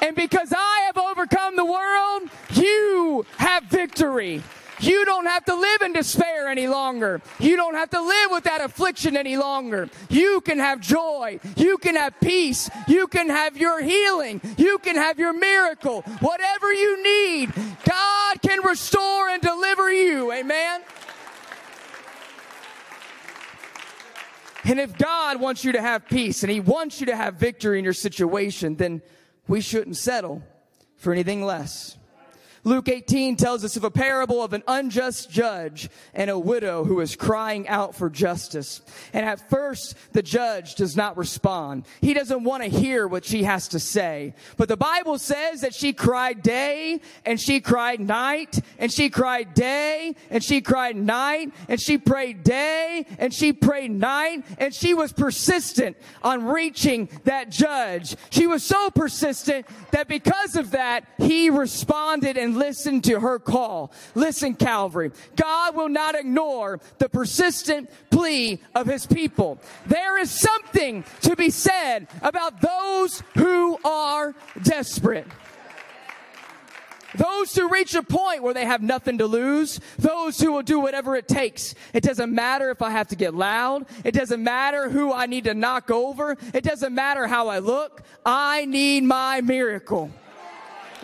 And 0.01 0.14
because 0.14 0.53
I 0.57 0.83
have 0.87 0.97
overcome 0.97 1.57
the 1.57 1.64
world, 1.64 2.23
you 2.53 3.27
have 3.37 3.64
victory. 3.64 4.43
You 4.81 5.05
don't 5.05 5.27
have 5.27 5.45
to 5.47 5.55
live 5.55 5.83
in 5.83 5.93
despair 5.93 6.49
any 6.49 6.69
longer. 6.69 7.21
You 7.41 7.57
don't 7.57 7.75
have 7.75 7.91
to 7.91 8.01
live 8.01 8.31
with 8.31 8.45
that 8.45 8.61
affliction 8.61 9.17
any 9.17 9.37
longer. 9.37 9.88
You 10.09 10.41
can 10.43 10.59
have 10.59 10.81
joy. 10.81 11.41
You 11.57 11.79
can 11.79 11.97
have 11.97 12.14
peace. 12.21 12.71
You 12.87 13.09
can 13.09 13.29
have 13.29 13.57
your 13.57 13.83
healing. 13.83 14.41
You 14.57 14.79
can 14.79 14.95
have 14.95 15.19
your 15.19 15.33
miracle. 15.33 16.03
Whatever 16.21 16.73
you 16.73 17.03
need, 17.03 17.53
God 17.85 18.41
can 18.41 18.64
restore 18.64 19.29
and 19.29 19.43
deliver 19.43 19.93
you. 19.93 20.33
Amen. 20.33 20.83
And 24.68 24.78
if 24.78 24.96
God 24.96 25.40
wants 25.40 25.64
you 25.64 25.72
to 25.72 25.81
have 25.81 26.07
peace 26.07 26.42
and 26.44 26.52
He 26.52 26.61
wants 26.61 27.00
you 27.00 27.07
to 27.07 27.16
have 27.16 27.35
victory 27.35 27.78
in 27.78 27.85
your 27.85 27.94
situation, 27.94 28.76
then 28.76 29.02
we 29.48 29.61
shouldn't 29.61 29.96
settle 29.96 30.42
for 30.96 31.12
anything 31.12 31.42
less. 31.42 31.97
Luke 32.68 32.90
18 32.90 33.37
tells 33.37 33.64
us 33.64 33.78
of 33.78 33.85
a 33.85 33.90
parable 33.90 34.42
of 34.42 34.52
an 34.52 34.62
unjust 34.68 35.31
judge 35.31 35.88
and 36.12 36.28
a 36.28 36.38
widow 36.38 36.85
who 36.85 37.00
is 37.00 37.16
crying 37.16 37.66
out 37.66 37.94
for 37.94 38.11
justice. 38.11 38.83
And 39.14 39.24
at 39.24 39.48
first, 39.48 39.96
the 40.12 40.20
judge 40.20 40.74
does 40.74 40.94
not 40.94 41.16
respond. 41.16 41.87
He 42.02 42.12
doesn't 42.12 42.44
want 42.44 42.62
to 42.62 42.68
hear 42.68 43.09
what 43.09 43.24
she 43.24 43.44
has 43.44 43.68
to 43.68 43.78
say. 43.81 44.35
But 44.59 44.68
the 44.68 44.76
Bible 44.76 45.18
says 45.18 45.62
that 45.62 45.72
she 45.72 45.94
cried 45.94 46.42
day 46.42 47.00
and 47.24 47.40
she 47.40 47.62
cried 47.62 48.00
night 48.00 48.61
and 48.78 48.92
she 48.92 49.09
cried 49.09 49.54
day 49.54 50.14
and 50.28 50.44
she 50.44 50.61
cried 50.61 50.94
night 50.94 51.54
and 51.70 51.81
she 51.81 51.96
prayed 51.96 52.44
day 52.44 53.07
and 53.18 53.33
she 53.33 53.54
prayed 53.54 53.92
night 53.92 54.44
and 54.59 54.74
she 54.74 54.92
was 54.92 55.11
persistent 55.14 55.96
on 56.22 56.44
reaching 56.44 57.09
that 57.24 57.48
judge. 57.48 58.14
She 58.28 58.46
was 58.46 58.62
so 58.62 58.90
persistent 58.90 59.66
that 59.92 60.07
because 60.07 60.54
of 60.54 60.72
that, 60.72 61.04
he 61.16 61.48
responded 61.48 62.37
and 62.37 62.58
listen 62.59 63.01
to 63.03 63.21
her 63.21 63.38
call. 63.38 63.92
Listen, 64.14 64.55
Calvary. 64.55 65.12
God 65.37 65.77
will 65.77 65.88
not 65.88 66.14
ignore 66.14 66.81
the 66.99 67.09
persistent 67.09 67.90
plea 68.11 68.61
of 68.75 68.87
his 68.87 69.07
people. 69.07 69.59
There 69.87 70.18
is 70.18 70.31
something 70.31 71.05
to 71.23 71.37
be 71.37 71.51
said 71.51 72.09
about 72.23 72.61
those 72.61 73.23
who 73.35 73.79
are 73.85 74.35
desperate. 74.62 75.27
Those 77.14 77.55
who 77.55 77.68
reach 77.68 77.94
a 77.94 78.03
point 78.03 78.42
where 78.42 78.53
they 78.53 78.66
have 78.66 78.83
nothing 78.83 79.18
to 79.18 79.27
lose, 79.27 79.81
those 79.99 80.38
who 80.38 80.53
will 80.53 80.62
do 80.62 80.79
whatever 80.79 81.16
it 81.16 81.27
takes. 81.27 81.75
It 81.94 82.03
doesn't 82.03 82.33
matter 82.33 82.71
if 82.71 82.83
I 82.83 82.90
have 82.90 83.09
to 83.09 83.16
get 83.16 83.35
loud. 83.35 83.87
It 84.05 84.12
doesn't 84.12 84.42
matter 84.42 84.90
who 84.90 85.12
I 85.12 85.27
need 85.27 85.44
to 85.44 85.55
knock 85.55 85.90
over. 85.90 86.37
It 86.53 86.64
doesn't 86.64 86.94
matter 86.94 87.27
how 87.27 87.49
I 87.49 87.61
look. 87.61 88.03
I 88.27 88.66
need 88.66 89.05
my 89.05 89.40
miracle. 89.40 90.11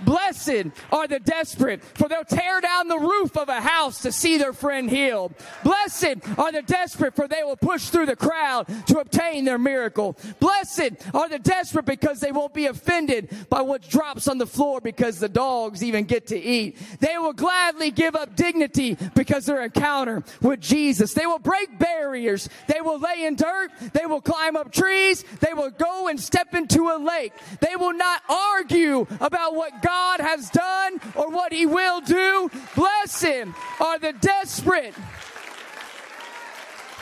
Blessed 0.05 0.67
are 0.93 1.07
the 1.07 1.21
desperate, 1.21 1.83
for 1.83 2.09
they'll 2.09 2.25
tear 2.25 2.61
down 2.61 2.89
the 2.89 2.99
roof 2.99 3.37
of 3.37 3.49
a 3.49 3.61
house 3.61 4.03
to 4.03 4.13
see 4.13 4.39
their 4.39 4.53
friend 4.53 4.91
healed. 4.91 5.35
Blessed 5.63 6.17
are 6.39 6.53
the 6.53 6.63
desperate, 6.63 7.15
for 7.15 7.27
they 7.29 7.43
will 7.43 7.57
push 7.57 7.89
through 7.89 8.07
the 8.07 8.17
crowd 8.17 8.67
to 8.87 8.99
obtain 8.99 9.45
their 9.45 9.59
miracle. 9.59 10.17
Blessed 10.41 10.93
are 11.13 11.29
the 11.29 11.39
desperate 11.39 11.87
because 11.87 12.21
they 12.21 12.33
won't 12.33 12.55
be 12.55 12.67
offended 12.67 13.35
by 13.49 13.61
what 13.61 13.89
drops 13.89 14.29
on 14.29 14.39
the 14.39 14.47
floor 14.47 14.81
because 14.81 15.19
the 15.19 15.29
dogs 15.29 15.83
even 15.83 16.05
get 16.05 16.27
to 16.29 16.39
eat. 16.39 16.77
They 17.01 17.17
will 17.19 17.33
gladly 17.33 17.91
give 17.91 18.15
up 18.15 18.37
dignity 18.37 18.97
because 19.15 19.47
their 19.47 19.63
encounter 19.63 20.23
with 20.41 20.61
Jesus. 20.61 21.15
They 21.15 21.27
will 21.27 21.39
break 21.39 21.79
barriers. 21.79 22.49
They 22.67 22.81
will 22.81 22.99
lay 22.99 23.25
in 23.25 23.37
dirt. 23.37 23.71
They 23.93 24.07
will 24.07 24.21
climb 24.21 24.57
up 24.57 24.73
trees. 24.73 25.25
They 25.41 25.55
will 25.55 25.71
go 25.71 26.09
and 26.09 26.21
step 26.21 26.55
into 26.55 26.89
a 26.89 26.99
lake. 26.99 27.33
They 27.61 27.77
will 27.77 27.95
not 27.95 28.23
argue 28.29 29.07
about 29.21 29.55
what 29.55 29.83
God 29.83 29.94
has 30.21 30.51
done 30.51 31.01
or 31.15 31.31
what 31.31 31.53
he 31.53 31.67
will 31.67 32.01
do. 32.01 32.51
Blessed 32.75 33.49
are 33.81 33.99
the 33.99 34.13
desperate. 34.21 34.95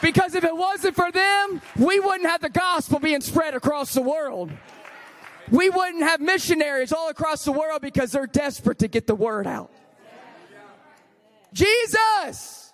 Because 0.01 0.35
if 0.35 0.43
it 0.43 0.57
wasn't 0.57 0.97
for 0.97 1.13
them, 1.13 1.63
we 1.77 2.01
wouldn't 2.01 2.29
have 2.29 2.41
the 2.41 2.51
gospel 2.51 2.99
being 2.99 3.21
spread 3.21 3.55
across 3.55 3.95
the 3.95 4.03
world. 4.03 4.51
We 5.51 5.71
wouldn't 5.71 6.03
have 6.03 6.21
missionaries 6.21 6.93
all 6.93 7.09
across 7.09 7.45
the 7.45 7.53
world 7.53 7.83
because 7.83 8.13
they're 8.13 8.27
desperate 8.27 8.81
to 8.81 8.89
get 8.89 9.07
the 9.07 9.15
word 9.15 9.47
out. 9.47 9.71
Jesus, 11.53 12.73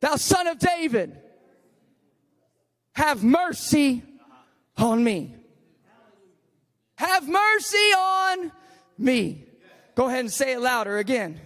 thou 0.00 0.16
son 0.16 0.46
of 0.46 0.58
David, 0.58 1.18
have 2.92 3.24
mercy 3.24 4.02
on 4.76 5.02
me. 5.02 5.34
Have 6.96 7.28
mercy 7.28 7.76
on 7.76 8.52
me. 8.98 9.44
Go 9.94 10.06
ahead 10.08 10.20
and 10.20 10.32
say 10.32 10.54
it 10.54 10.60
louder 10.60 10.98
again. 10.98 11.40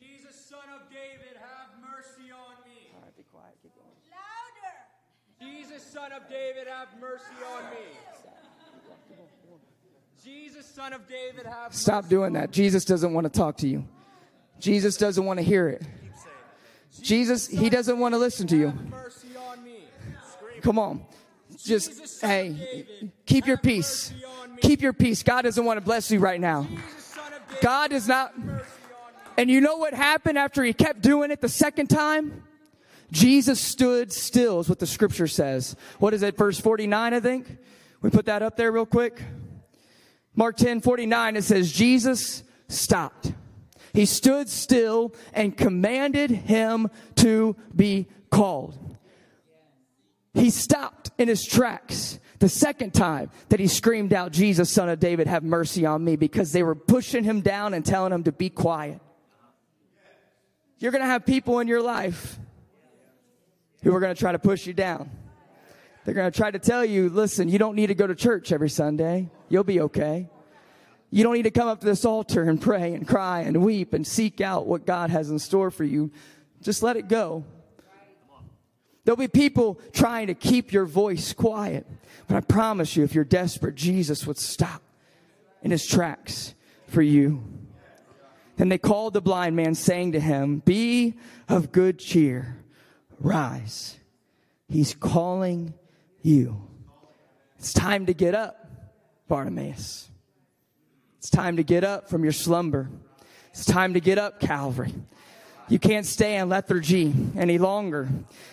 Jesus, 0.00 0.34
son 0.48 0.60
of 0.74 0.88
David, 0.88 1.36
have 1.36 1.70
mercy 1.80 2.32
on 2.32 2.54
me. 2.64 2.90
All 2.94 3.02
right, 3.02 3.16
be 3.16 3.22
quiet. 3.24 3.54
Keep 3.62 3.72
going. 3.74 3.88
Louder. 5.40 5.56
Jesus, 5.58 5.82
son 5.84 6.12
of 6.12 6.28
David, 6.28 6.66
have 6.68 6.88
mercy 7.00 7.24
on 7.54 7.70
me. 7.70 7.98
Jesus, 10.24 10.66
son 10.66 10.92
of 10.92 11.06
David, 11.08 11.46
have 11.46 11.74
Stop 11.74 12.08
doing 12.08 12.34
that. 12.34 12.50
Jesus 12.50 12.84
doesn't 12.84 13.12
want 13.14 13.24
to 13.24 13.30
talk 13.30 13.56
to 13.58 13.68
you. 13.68 13.86
Jesus 14.58 14.96
doesn't 14.96 15.24
want 15.24 15.38
to 15.38 15.44
hear 15.44 15.68
it. 15.68 15.82
Jesus, 17.00 17.46
he 17.46 17.70
doesn't 17.70 17.98
want 17.98 18.14
to 18.14 18.18
listen 18.18 18.46
to 18.48 18.56
you. 18.56 18.66
Have 18.66 18.90
mercy 18.90 19.28
on 19.36 19.62
me. 19.62 19.84
Come 20.60 20.78
on. 20.78 21.04
Just, 21.64 22.20
hey, 22.20 22.86
keep 23.26 23.46
your 23.46 23.56
peace. 23.56 24.12
Keep 24.60 24.80
your 24.80 24.92
peace. 24.92 25.22
God 25.22 25.42
doesn't 25.42 25.64
want 25.64 25.78
to 25.78 25.80
bless 25.80 26.10
you 26.10 26.18
right 26.18 26.40
now. 26.40 26.66
God 27.60 27.90
does 27.90 28.06
not. 28.06 28.34
And 29.36 29.50
you 29.50 29.60
know 29.60 29.76
what 29.76 29.94
happened 29.94 30.38
after 30.38 30.62
he 30.62 30.72
kept 30.72 31.00
doing 31.00 31.30
it 31.30 31.40
the 31.40 31.48
second 31.48 31.88
time? 31.88 32.44
Jesus 33.10 33.60
stood 33.60 34.12
still, 34.12 34.60
is 34.60 34.68
what 34.68 34.78
the 34.78 34.86
scripture 34.86 35.26
says. 35.26 35.76
What 35.98 36.12
is 36.12 36.22
it, 36.22 36.36
verse 36.36 36.60
49, 36.60 37.14
I 37.14 37.20
think? 37.20 37.58
We 38.02 38.10
put 38.10 38.26
that 38.26 38.42
up 38.42 38.56
there 38.56 38.70
real 38.70 38.86
quick. 38.86 39.20
Mark 40.36 40.56
10 40.56 40.80
49, 40.80 41.36
it 41.36 41.42
says, 41.42 41.72
Jesus 41.72 42.42
stopped. 42.68 43.32
He 43.92 44.06
stood 44.06 44.48
still 44.48 45.14
and 45.32 45.56
commanded 45.56 46.30
him 46.30 46.90
to 47.16 47.56
be 47.74 48.06
called. 48.30 48.97
He 50.34 50.50
stopped 50.50 51.10
in 51.18 51.28
his 51.28 51.44
tracks 51.44 52.20
the 52.38 52.48
second 52.48 52.94
time 52.94 53.30
that 53.48 53.58
he 53.58 53.66
screamed 53.66 54.12
out, 54.12 54.32
Jesus, 54.32 54.70
son 54.70 54.88
of 54.88 55.00
David, 55.00 55.26
have 55.26 55.42
mercy 55.42 55.86
on 55.86 56.04
me, 56.04 56.16
because 56.16 56.52
they 56.52 56.62
were 56.62 56.74
pushing 56.74 57.24
him 57.24 57.40
down 57.40 57.74
and 57.74 57.84
telling 57.84 58.12
him 58.12 58.24
to 58.24 58.32
be 58.32 58.50
quiet. 58.50 59.00
You're 60.78 60.92
going 60.92 61.02
to 61.02 61.10
have 61.10 61.26
people 61.26 61.58
in 61.58 61.66
your 61.66 61.82
life 61.82 62.38
who 63.82 63.94
are 63.94 64.00
going 64.00 64.14
to 64.14 64.18
try 64.18 64.32
to 64.32 64.38
push 64.38 64.66
you 64.66 64.72
down. 64.72 65.10
They're 66.04 66.14
going 66.14 66.30
to 66.30 66.36
try 66.36 66.50
to 66.50 66.58
tell 66.58 66.84
you, 66.84 67.08
listen, 67.08 67.48
you 67.48 67.58
don't 67.58 67.74
need 67.74 67.88
to 67.88 67.94
go 67.94 68.06
to 68.06 68.14
church 68.14 68.52
every 68.52 68.70
Sunday. 68.70 69.30
You'll 69.48 69.64
be 69.64 69.80
okay. 69.80 70.30
You 71.10 71.24
don't 71.24 71.34
need 71.34 71.42
to 71.42 71.50
come 71.50 71.68
up 71.68 71.80
to 71.80 71.86
this 71.86 72.04
altar 72.04 72.44
and 72.44 72.60
pray 72.60 72.94
and 72.94 73.06
cry 73.08 73.40
and 73.40 73.64
weep 73.64 73.94
and 73.94 74.06
seek 74.06 74.40
out 74.40 74.66
what 74.66 74.86
God 74.86 75.10
has 75.10 75.30
in 75.30 75.38
store 75.38 75.70
for 75.70 75.84
you. 75.84 76.12
Just 76.62 76.82
let 76.82 76.96
it 76.96 77.08
go. 77.08 77.44
There'll 79.08 79.16
be 79.16 79.26
people 79.26 79.80
trying 79.94 80.26
to 80.26 80.34
keep 80.34 80.70
your 80.70 80.84
voice 80.84 81.32
quiet. 81.32 81.86
But 82.26 82.36
I 82.36 82.40
promise 82.40 82.94
you, 82.94 83.04
if 83.04 83.14
you're 83.14 83.24
desperate, 83.24 83.74
Jesus 83.74 84.26
would 84.26 84.36
stop 84.36 84.82
in 85.62 85.70
his 85.70 85.86
tracks 85.86 86.54
for 86.88 87.00
you. 87.00 87.42
Then 88.56 88.68
they 88.68 88.76
called 88.76 89.14
the 89.14 89.22
blind 89.22 89.56
man, 89.56 89.74
saying 89.74 90.12
to 90.12 90.20
him, 90.20 90.58
Be 90.58 91.14
of 91.48 91.72
good 91.72 91.98
cheer, 91.98 92.58
rise. 93.18 93.96
He's 94.68 94.94
calling 94.94 95.72
you. 96.20 96.68
It's 97.58 97.72
time 97.72 98.04
to 98.04 98.12
get 98.12 98.34
up, 98.34 98.70
Bartimaeus. 99.26 100.10
It's 101.16 101.30
time 101.30 101.56
to 101.56 101.62
get 101.62 101.82
up 101.82 102.10
from 102.10 102.24
your 102.24 102.34
slumber. 102.34 102.90
It's 103.52 103.64
time 103.64 103.94
to 103.94 104.00
get 104.00 104.18
up, 104.18 104.38
Calvary. 104.38 104.92
You 105.68 105.78
can't 105.78 106.06
stay 106.06 106.36
in 106.36 106.48
lethargy 106.48 107.12
any 107.36 107.58
longer. 107.58 108.08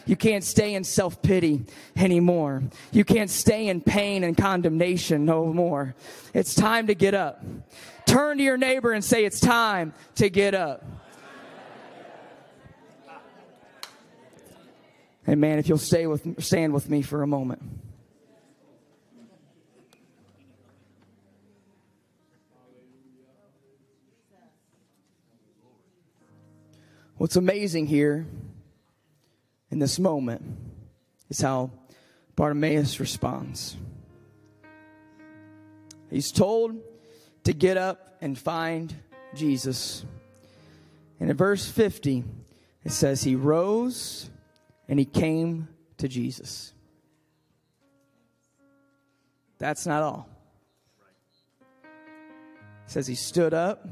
You 0.06 0.16
can't 0.16 0.44
stay 0.44 0.74
in 0.74 0.84
self 0.84 1.22
pity 1.22 1.66
anymore. 1.96 2.64
You 2.92 3.06
can't 3.06 3.30
stay 3.30 3.68
in 3.68 3.82
pain 3.82 4.24
and 4.24 4.36
condemnation 4.38 5.26
no 5.26 5.46
more. 5.54 5.96
It's 6.34 6.54
time 6.54 6.88
to 6.88 6.96
get 6.96 7.14
up. 7.14 7.44
Turn 8.06 8.38
to 8.38 8.44
your 8.44 8.58
neighbor 8.58 8.92
and 8.92 9.04
say, 9.04 9.24
It's 9.24 9.40
time 9.40 9.94
to 10.16 10.30
get 10.30 10.54
up. 10.54 10.84
Man, 15.28 15.58
if 15.58 15.68
you'll 15.68 15.80
stay 15.80 16.06
with, 16.06 16.44
stand 16.44 16.72
with 16.72 16.88
me 16.88 17.02
for 17.02 17.24
a 17.24 17.28
moment. 17.28 17.62
What's 27.26 27.38
amazing 27.38 27.88
here 27.88 28.28
in 29.72 29.80
this 29.80 29.98
moment 29.98 30.44
is 31.28 31.42
how 31.42 31.72
Bartimaeus 32.36 33.00
responds. 33.00 33.76
He's 36.12 36.32
told 36.32 36.76
to 37.46 37.52
get 37.52 37.78
up 37.78 38.18
and 38.22 38.38
find 38.38 38.94
Jesus. 39.34 40.06
And 41.20 41.32
in 41.32 41.36
verse 41.36 41.68
50, 41.68 42.24
it 42.84 42.92
says, 42.92 43.24
He 43.24 43.36
rose 43.36 44.30
and 44.88 45.00
he 45.00 45.06
came 45.06 45.68
to 45.98 46.08
Jesus. 46.08 46.74
That's 49.58 49.88
not 49.88 50.04
all. 50.04 50.30
It 52.86 52.92
says 52.92 53.08
he 53.08 53.16
stood 53.16 53.56
up. 53.56 53.88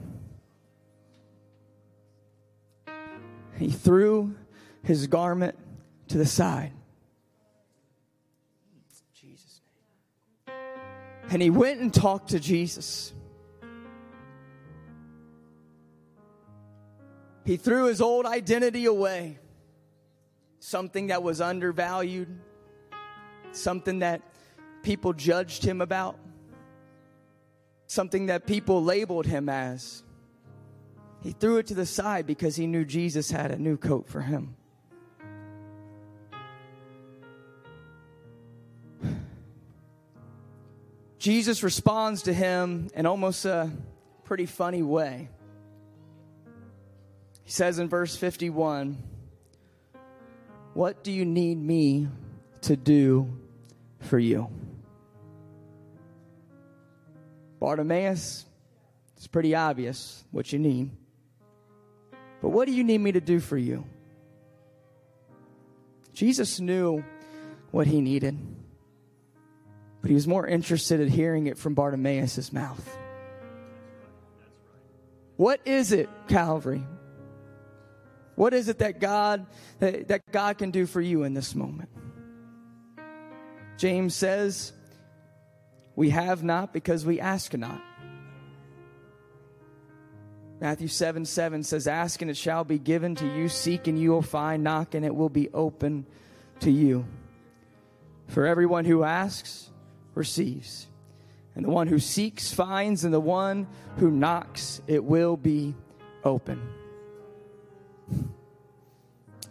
He 3.63 3.71
threw 3.71 4.35
his 4.83 5.07
garment 5.07 5.57
to 6.09 6.17
the 6.17 6.25
side. 6.25 6.73
Jesus' 9.13 9.61
And 11.29 11.41
he 11.41 11.49
went 11.49 11.79
and 11.79 11.93
talked 11.93 12.31
to 12.31 12.41
Jesus. 12.41 13.13
He 17.45 17.55
threw 17.55 17.85
his 17.85 18.01
old 18.01 18.25
identity 18.25 18.83
away. 18.83 19.39
Something 20.59 21.07
that 21.07 21.23
was 21.23 21.39
undervalued, 21.39 22.27
something 23.53 23.99
that 23.99 24.21
people 24.81 25.13
judged 25.13 25.63
him 25.63 25.79
about, 25.79 26.19
something 27.87 28.25
that 28.25 28.45
people 28.45 28.83
labeled 28.83 29.25
him 29.25 29.47
as. 29.47 30.02
He 31.23 31.31
threw 31.31 31.57
it 31.57 31.67
to 31.67 31.73
the 31.73 31.85
side 31.85 32.27
because 32.27 32.57
he 32.57 32.67
knew 32.67 32.83
Jesus 32.83 33.31
had 33.31 33.51
a 33.51 33.57
new 33.57 33.77
coat 33.77 34.09
for 34.09 34.19
him. 34.19 34.57
Jesus 41.17 41.63
responds 41.63 42.23
to 42.23 42.33
him 42.33 42.89
in 42.93 43.05
almost 43.05 43.45
a 43.45 43.71
pretty 44.25 44.45
funny 44.45 44.83
way. 44.83 45.29
He 47.43 47.51
says 47.51 47.79
in 47.79 47.87
verse 47.87 48.17
51 48.17 49.01
What 50.73 51.05
do 51.05 51.13
you 51.13 51.23
need 51.23 51.57
me 51.57 52.09
to 52.63 52.75
do 52.75 53.31
for 54.01 54.19
you? 54.19 54.49
Bartimaeus, 57.61 58.45
it's 59.15 59.27
pretty 59.27 59.55
obvious 59.55 60.25
what 60.31 60.51
you 60.51 60.59
need. 60.59 60.91
But 62.43 62.49
what 62.49 62.67
do 62.67 62.73
you 62.73 62.83
need 62.83 62.97
me 62.97 63.13
to 63.13 63.21
do 63.21 63.39
for 63.39 63.57
you? 63.57 63.85
Jesus 66.13 66.59
knew 66.59 67.01
what 67.71 67.87
he 67.87 68.01
needed, 68.01 68.37
but 70.01 70.09
he 70.09 70.13
was 70.13 70.27
more 70.27 70.45
interested 70.45 70.99
in 70.99 71.07
hearing 71.07 71.47
it 71.47 71.57
from 71.57 71.73
Bartimaeus' 71.73 72.51
mouth. 72.51 72.97
What 75.37 75.61
is 75.63 75.93
it, 75.93 76.09
Calvary? 76.27 76.83
What 78.35 78.53
is 78.53 78.67
it 78.67 78.79
that 78.79 78.99
God 78.99 79.45
that, 79.79 80.09
that 80.09 80.29
God 80.29 80.57
can 80.57 80.69
do 80.69 80.85
for 80.85 80.99
you 80.99 81.23
in 81.23 81.33
this 81.33 81.55
moment? 81.55 81.89
James 83.77 84.15
says, 84.15 84.73
"We 85.95 86.09
have 86.09 86.43
not 86.43 86.73
because 86.73 87.05
we 87.05 87.21
ask 87.21 87.53
not." 87.53 87.81
Matthew 90.63 90.87
7 90.87 91.25
7 91.25 91.61
says, 91.63 91.87
Ask 91.87 92.21
and 92.21 92.31
it 92.31 92.37
shall 92.37 92.63
be 92.63 92.79
given 92.79 93.15
to 93.15 93.25
you, 93.25 93.49
seek 93.49 93.87
and 93.87 93.99
you 93.99 94.11
will 94.11 94.21
find, 94.21 94.63
knock 94.63 94.95
and 94.95 95.05
it 95.05 95.13
will 95.13 95.27
be 95.27 95.49
open 95.49 96.05
to 96.61 96.71
you. 96.71 97.05
For 98.29 98.45
everyone 98.45 98.85
who 98.85 99.03
asks 99.03 99.69
receives, 100.15 100.87
and 101.53 101.65
the 101.65 101.69
one 101.69 101.87
who 101.87 101.99
seeks 101.99 102.53
finds, 102.53 103.03
and 103.03 103.13
the 103.13 103.19
one 103.19 103.67
who 103.97 104.09
knocks 104.09 104.81
it 104.87 105.03
will 105.03 105.35
be 105.35 105.75
open. 106.23 106.61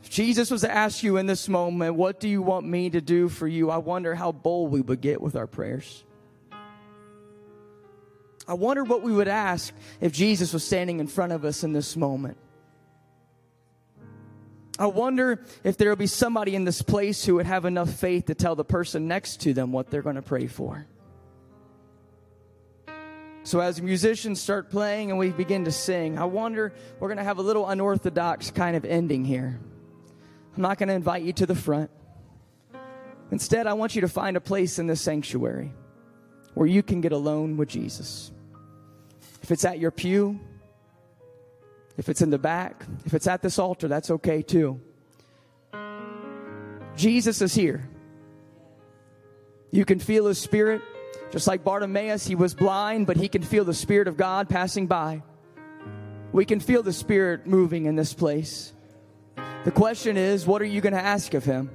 If 0.03 0.09
Jesus 0.09 0.51
was 0.51 0.63
to 0.63 0.73
ask 0.73 1.03
you 1.03 1.19
in 1.19 1.27
this 1.27 1.47
moment, 1.47 1.95
What 1.95 2.21
do 2.21 2.29
you 2.29 2.41
want 2.41 2.67
me 2.67 2.89
to 2.89 3.03
do 3.03 3.29
for 3.29 3.47
you? 3.47 3.71
I 3.71 3.77
wonder 3.77 4.15
how 4.15 4.33
bold 4.33 4.73
we 4.73 4.81
would 4.81 5.03
get 5.03 5.21
with 5.21 5.37
our 5.37 5.47
prayers. 5.47 6.05
I 8.53 8.55
wonder 8.55 8.85
what 8.85 9.01
we 9.01 9.15
would 9.15 9.29
ask 9.29 9.73
if 9.99 10.13
Jesus 10.13 10.53
was 10.53 10.63
standing 10.63 11.01
in 11.01 11.07
front 11.07 11.33
of 11.33 11.43
us 11.43 11.65
in 11.65 11.73
this 11.73 11.97
moment. 11.97 12.37
I 14.79 14.89
wonder 14.89 15.43
if 15.65 15.79
there 15.79 15.89
will 15.89 15.97
be 15.97 16.07
somebody 16.07 16.55
in 16.55 16.65
this 16.65 16.83
place 16.83 17.25
who 17.25 17.37
would 17.37 17.47
have 17.47 17.65
enough 17.65 17.89
faith 17.89 18.27
to 18.27 18.35
tell 18.35 18.55
the 18.55 18.63
person 18.63 19.09
next 19.09 19.41
to 19.41 19.55
them 19.55 19.73
what 19.73 19.91
they're 19.91 20.03
going 20.03 20.17
to 20.17 20.23
pray 20.23 20.49
for. 20.49 20.87
So, 23.45 23.61
as 23.61 23.81
musicians 23.81 24.39
start 24.39 24.69
playing 24.69 25.09
and 25.09 25.19
we 25.19 25.31
begin 25.31 25.65
to 25.65 25.73
sing, 25.73 26.19
I 26.19 26.27
wonder, 26.27 26.75
we're 27.01 27.09
going 27.09 27.17
to 27.17 27.25
have 27.25 27.39
a 27.39 27.43
little 27.43 27.67
unorthodox 27.67 28.51
kind 28.51 28.77
of 28.77 28.85
ending 28.85 29.25
here. 29.25 29.59
I'm 30.55 30.63
not 30.63 30.77
going 30.77 30.91
to 30.91 30.95
invite 30.95 31.23
you 31.23 31.33
to 31.33 31.47
the 31.47 31.55
front. 31.55 31.91
Instead, 33.31 33.67
I 33.67 33.73
want 33.73 33.95
you 33.95 34.03
to 34.03 34.09
find 34.09 34.37
a 34.37 34.43
place 34.43 34.79
in 34.79 34.89
this 34.89 35.01
sanctuary 35.01 35.73
where 36.53 36.67
you 36.67 36.83
can 36.83 37.01
get 37.01 37.13
alone 37.13 37.57
with 37.57 37.71
Jesus. 37.71 38.31
If 39.43 39.51
it's 39.51 39.65
at 39.65 39.79
your 39.79 39.91
pew, 39.91 40.41
If 41.97 42.09
it's 42.09 42.23
in 42.23 42.31
the 42.31 42.39
back, 42.39 42.85
if 43.05 43.15
it's 43.15 43.27
at 43.27 43.43
this 43.43 43.59
altar, 43.59 43.89
that's 43.89 44.11
okay 44.11 44.43
too. 44.43 44.81
Jesus 46.97 47.43
is 47.43 47.55
here. 47.55 47.89
You 49.71 49.85
can 49.85 49.99
feel 49.99 50.27
his 50.27 50.39
spirit. 50.39 50.83
Just 51.31 51.47
like 51.47 51.65
Bartimaeus, 51.65 52.27
he 52.27 52.35
was 52.35 52.55
blind, 52.55 53.07
but 53.07 53.17
he 53.17 53.29
can 53.29 53.43
feel 53.43 53.65
the 53.65 53.73
spirit 53.73 54.07
of 54.07 54.19
God 54.19 54.51
passing 54.51 54.87
by. 54.87 55.23
We 56.31 56.45
can 56.45 56.61
feel 56.61 56.83
the 56.83 56.93
spirit 56.93 57.47
moving 57.47 57.87
in 57.87 57.97
this 57.97 58.13
place. 58.13 58.73
The 59.65 59.71
question 59.71 60.17
is, 60.19 60.47
what 60.47 60.61
are 60.61 60.67
you 60.67 60.81
going 60.83 60.93
to 60.93 61.03
ask 61.03 61.33
of 61.33 61.45
him? 61.45 61.71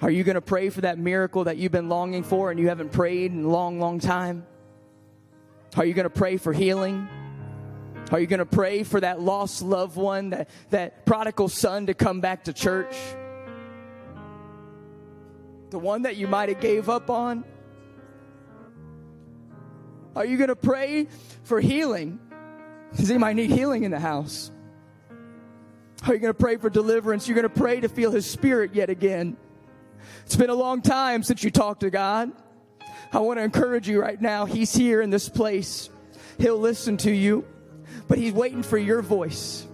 Are 0.00 0.10
you 0.10 0.24
going 0.24 0.34
to 0.34 0.40
pray 0.40 0.70
for 0.70 0.80
that 0.80 0.98
miracle 0.98 1.44
that 1.44 1.56
you've 1.56 1.70
been 1.70 1.88
longing 1.88 2.24
for 2.24 2.50
and 2.50 2.58
you 2.58 2.68
haven't 2.68 2.90
prayed 2.90 3.30
in 3.30 3.44
a 3.44 3.48
long, 3.48 3.78
long 3.78 4.00
time? 4.00 4.44
Are 5.76 5.84
you 5.84 5.92
going 5.92 6.04
to 6.04 6.10
pray 6.10 6.36
for 6.36 6.52
healing? 6.52 7.08
Are 8.12 8.20
you 8.20 8.26
going 8.26 8.38
to 8.38 8.46
pray 8.46 8.84
for 8.84 9.00
that 9.00 9.20
lost 9.20 9.62
loved 9.62 9.96
one, 9.96 10.30
that, 10.30 10.48
that 10.70 11.04
prodigal 11.04 11.48
son 11.48 11.86
to 11.86 11.94
come 11.94 12.20
back 12.20 12.44
to 12.44 12.52
church? 12.52 12.94
The 15.70 15.78
one 15.78 16.02
that 16.02 16.16
you 16.16 16.28
might 16.28 16.48
have 16.48 16.60
gave 16.60 16.88
up 16.88 17.10
on? 17.10 17.44
Are 20.14 20.24
you 20.24 20.36
going 20.36 20.48
to 20.48 20.56
pray 20.56 21.08
for 21.42 21.60
healing? 21.60 22.20
Because 22.90 23.08
he 23.08 23.18
might 23.18 23.34
need 23.34 23.50
healing 23.50 23.82
in 23.82 23.90
the 23.90 23.98
house. 23.98 24.52
Are 26.06 26.14
you 26.14 26.20
going 26.20 26.32
to 26.32 26.38
pray 26.38 26.56
for 26.56 26.70
deliverance? 26.70 27.26
You're 27.26 27.34
going 27.34 27.48
to 27.52 27.60
pray 27.60 27.80
to 27.80 27.88
feel 27.88 28.12
his 28.12 28.30
spirit 28.30 28.74
yet 28.74 28.90
again. 28.90 29.36
It's 30.24 30.36
been 30.36 30.50
a 30.50 30.54
long 30.54 30.82
time 30.82 31.24
since 31.24 31.42
you 31.42 31.50
talked 31.50 31.80
to 31.80 31.90
God. 31.90 32.30
I 33.14 33.20
want 33.20 33.38
to 33.38 33.44
encourage 33.44 33.88
you 33.88 34.00
right 34.00 34.20
now. 34.20 34.44
He's 34.44 34.74
here 34.74 35.00
in 35.00 35.10
this 35.10 35.28
place. 35.28 35.88
He'll 36.36 36.58
listen 36.58 36.96
to 36.98 37.12
you, 37.12 37.46
but 38.08 38.18
he's 38.18 38.32
waiting 38.32 38.64
for 38.64 38.76
your 38.76 39.02
voice. 39.02 39.68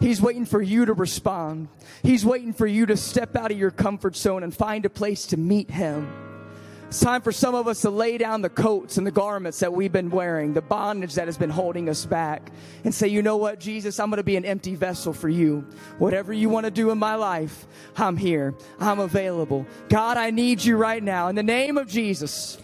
He's 0.00 0.20
waiting 0.20 0.44
for 0.44 0.60
you 0.60 0.86
to 0.86 0.92
respond. 0.92 1.68
He's 2.02 2.26
waiting 2.26 2.52
for 2.52 2.66
you 2.66 2.86
to 2.86 2.96
step 2.96 3.36
out 3.36 3.52
of 3.52 3.58
your 3.58 3.70
comfort 3.70 4.16
zone 4.16 4.42
and 4.42 4.52
find 4.52 4.84
a 4.86 4.90
place 4.90 5.26
to 5.26 5.36
meet 5.36 5.70
him. 5.70 6.12
It's 6.88 6.98
time 6.98 7.22
for 7.22 7.30
some 7.30 7.54
of 7.54 7.68
us 7.68 7.82
to 7.82 7.90
lay 7.90 8.18
down 8.18 8.42
the 8.42 8.48
coats 8.48 8.98
and 8.98 9.06
the 9.06 9.12
garments 9.12 9.60
that 9.60 9.72
we've 9.72 9.92
been 9.92 10.10
wearing, 10.10 10.54
the 10.54 10.60
bondage 10.60 11.14
that 11.14 11.28
has 11.28 11.38
been 11.38 11.50
holding 11.50 11.88
us 11.88 12.04
back, 12.04 12.50
and 12.82 12.92
say, 12.92 13.06
you 13.06 13.22
know 13.22 13.36
what, 13.36 13.60
Jesus, 13.60 14.00
I'm 14.00 14.10
going 14.10 14.16
to 14.16 14.24
be 14.24 14.34
an 14.34 14.44
empty 14.44 14.74
vessel 14.74 15.12
for 15.12 15.28
you. 15.28 15.64
Whatever 15.98 16.32
you 16.32 16.48
want 16.48 16.64
to 16.64 16.72
do 16.72 16.90
in 16.90 16.98
my 16.98 17.14
life, 17.14 17.68
I'm 17.96 18.16
here. 18.16 18.56
I'm 18.80 18.98
available. 18.98 19.64
God, 19.88 20.16
I 20.16 20.32
need 20.32 20.64
you 20.64 20.76
right 20.76 21.00
now. 21.00 21.28
In 21.28 21.36
the 21.36 21.44
name 21.44 21.78
of 21.78 21.86
Jesus. 21.86 22.58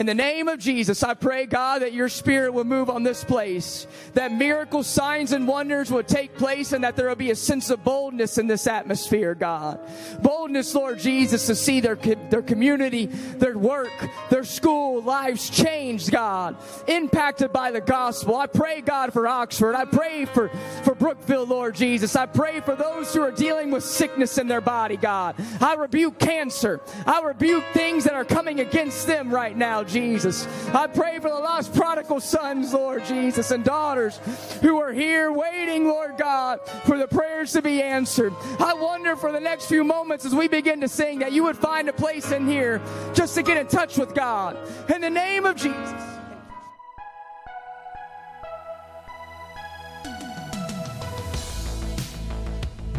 In 0.00 0.06
the 0.06 0.14
name 0.14 0.48
of 0.48 0.58
Jesus, 0.58 1.02
I 1.02 1.12
pray, 1.12 1.44
God, 1.44 1.82
that 1.82 1.92
your 1.92 2.08
spirit 2.08 2.54
will 2.54 2.64
move 2.64 2.88
on 2.88 3.02
this 3.02 3.22
place, 3.22 3.86
that 4.14 4.32
miracles, 4.32 4.86
signs, 4.86 5.32
and 5.32 5.46
wonders 5.46 5.90
will 5.90 6.02
take 6.02 6.34
place, 6.38 6.72
and 6.72 6.84
that 6.84 6.96
there 6.96 7.06
will 7.06 7.16
be 7.16 7.30
a 7.32 7.36
sense 7.36 7.68
of 7.68 7.84
boldness 7.84 8.38
in 8.38 8.46
this 8.46 8.66
atmosphere, 8.66 9.34
God. 9.34 9.78
Boldness, 10.22 10.74
Lord 10.74 11.00
Jesus, 11.00 11.46
to 11.48 11.54
see 11.54 11.80
their, 11.80 11.96
their 11.96 12.40
community, 12.40 13.06
their 13.06 13.58
work, 13.58 13.92
their 14.30 14.42
school 14.42 15.02
lives 15.02 15.50
changed, 15.50 16.10
God, 16.10 16.56
impacted 16.86 17.52
by 17.52 17.70
the 17.70 17.82
gospel. 17.82 18.36
I 18.36 18.46
pray, 18.46 18.80
God, 18.80 19.12
for 19.12 19.28
Oxford. 19.28 19.74
I 19.74 19.84
pray 19.84 20.24
for, 20.24 20.48
for 20.82 20.94
Brookville, 20.94 21.44
Lord 21.44 21.74
Jesus. 21.74 22.16
I 22.16 22.24
pray 22.24 22.60
for 22.60 22.74
those 22.74 23.12
who 23.12 23.20
are 23.20 23.32
dealing 23.32 23.70
with 23.70 23.84
sickness 23.84 24.38
in 24.38 24.48
their 24.48 24.62
body, 24.62 24.96
God. 24.96 25.34
I 25.60 25.74
rebuke 25.74 26.18
cancer. 26.18 26.80
I 27.04 27.20
rebuke 27.20 27.64
things 27.74 28.04
that 28.04 28.14
are 28.14 28.24
coming 28.24 28.60
against 28.60 29.06
them 29.06 29.30
right 29.30 29.54
now, 29.54 29.84
Jesus. 29.90 30.46
I 30.68 30.86
pray 30.86 31.18
for 31.18 31.28
the 31.28 31.38
lost 31.38 31.74
prodigal 31.74 32.20
sons, 32.20 32.72
Lord 32.72 33.04
Jesus, 33.04 33.50
and 33.50 33.64
daughters 33.64 34.18
who 34.62 34.80
are 34.80 34.92
here 34.92 35.32
waiting, 35.32 35.86
Lord 35.86 36.16
God, 36.16 36.60
for 36.84 36.96
the 36.96 37.08
prayers 37.08 37.52
to 37.52 37.62
be 37.62 37.82
answered. 37.82 38.32
I 38.58 38.74
wonder 38.74 39.16
for 39.16 39.32
the 39.32 39.40
next 39.40 39.66
few 39.66 39.84
moments 39.84 40.24
as 40.24 40.34
we 40.34 40.48
begin 40.48 40.80
to 40.80 40.88
sing 40.88 41.18
that 41.20 41.32
you 41.32 41.44
would 41.44 41.56
find 41.56 41.88
a 41.88 41.92
place 41.92 42.30
in 42.30 42.46
here 42.46 42.80
just 43.14 43.34
to 43.34 43.42
get 43.42 43.56
in 43.56 43.66
touch 43.66 43.98
with 43.98 44.14
God. 44.14 44.56
In 44.94 45.00
the 45.00 45.10
name 45.10 45.44
of 45.44 45.56
Jesus. 45.56 46.10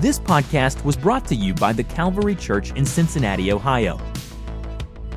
This 0.02 0.18
podcast 0.18 0.84
was 0.84 0.98
brought 0.98 1.28
to 1.28 1.36
you 1.36 1.54
by 1.54 1.74
the 1.74 1.84
Calvary 1.84 2.34
Church 2.34 2.72
in 2.72 2.88
Cincinnati, 2.88 3.52
Ohio. 3.52 4.00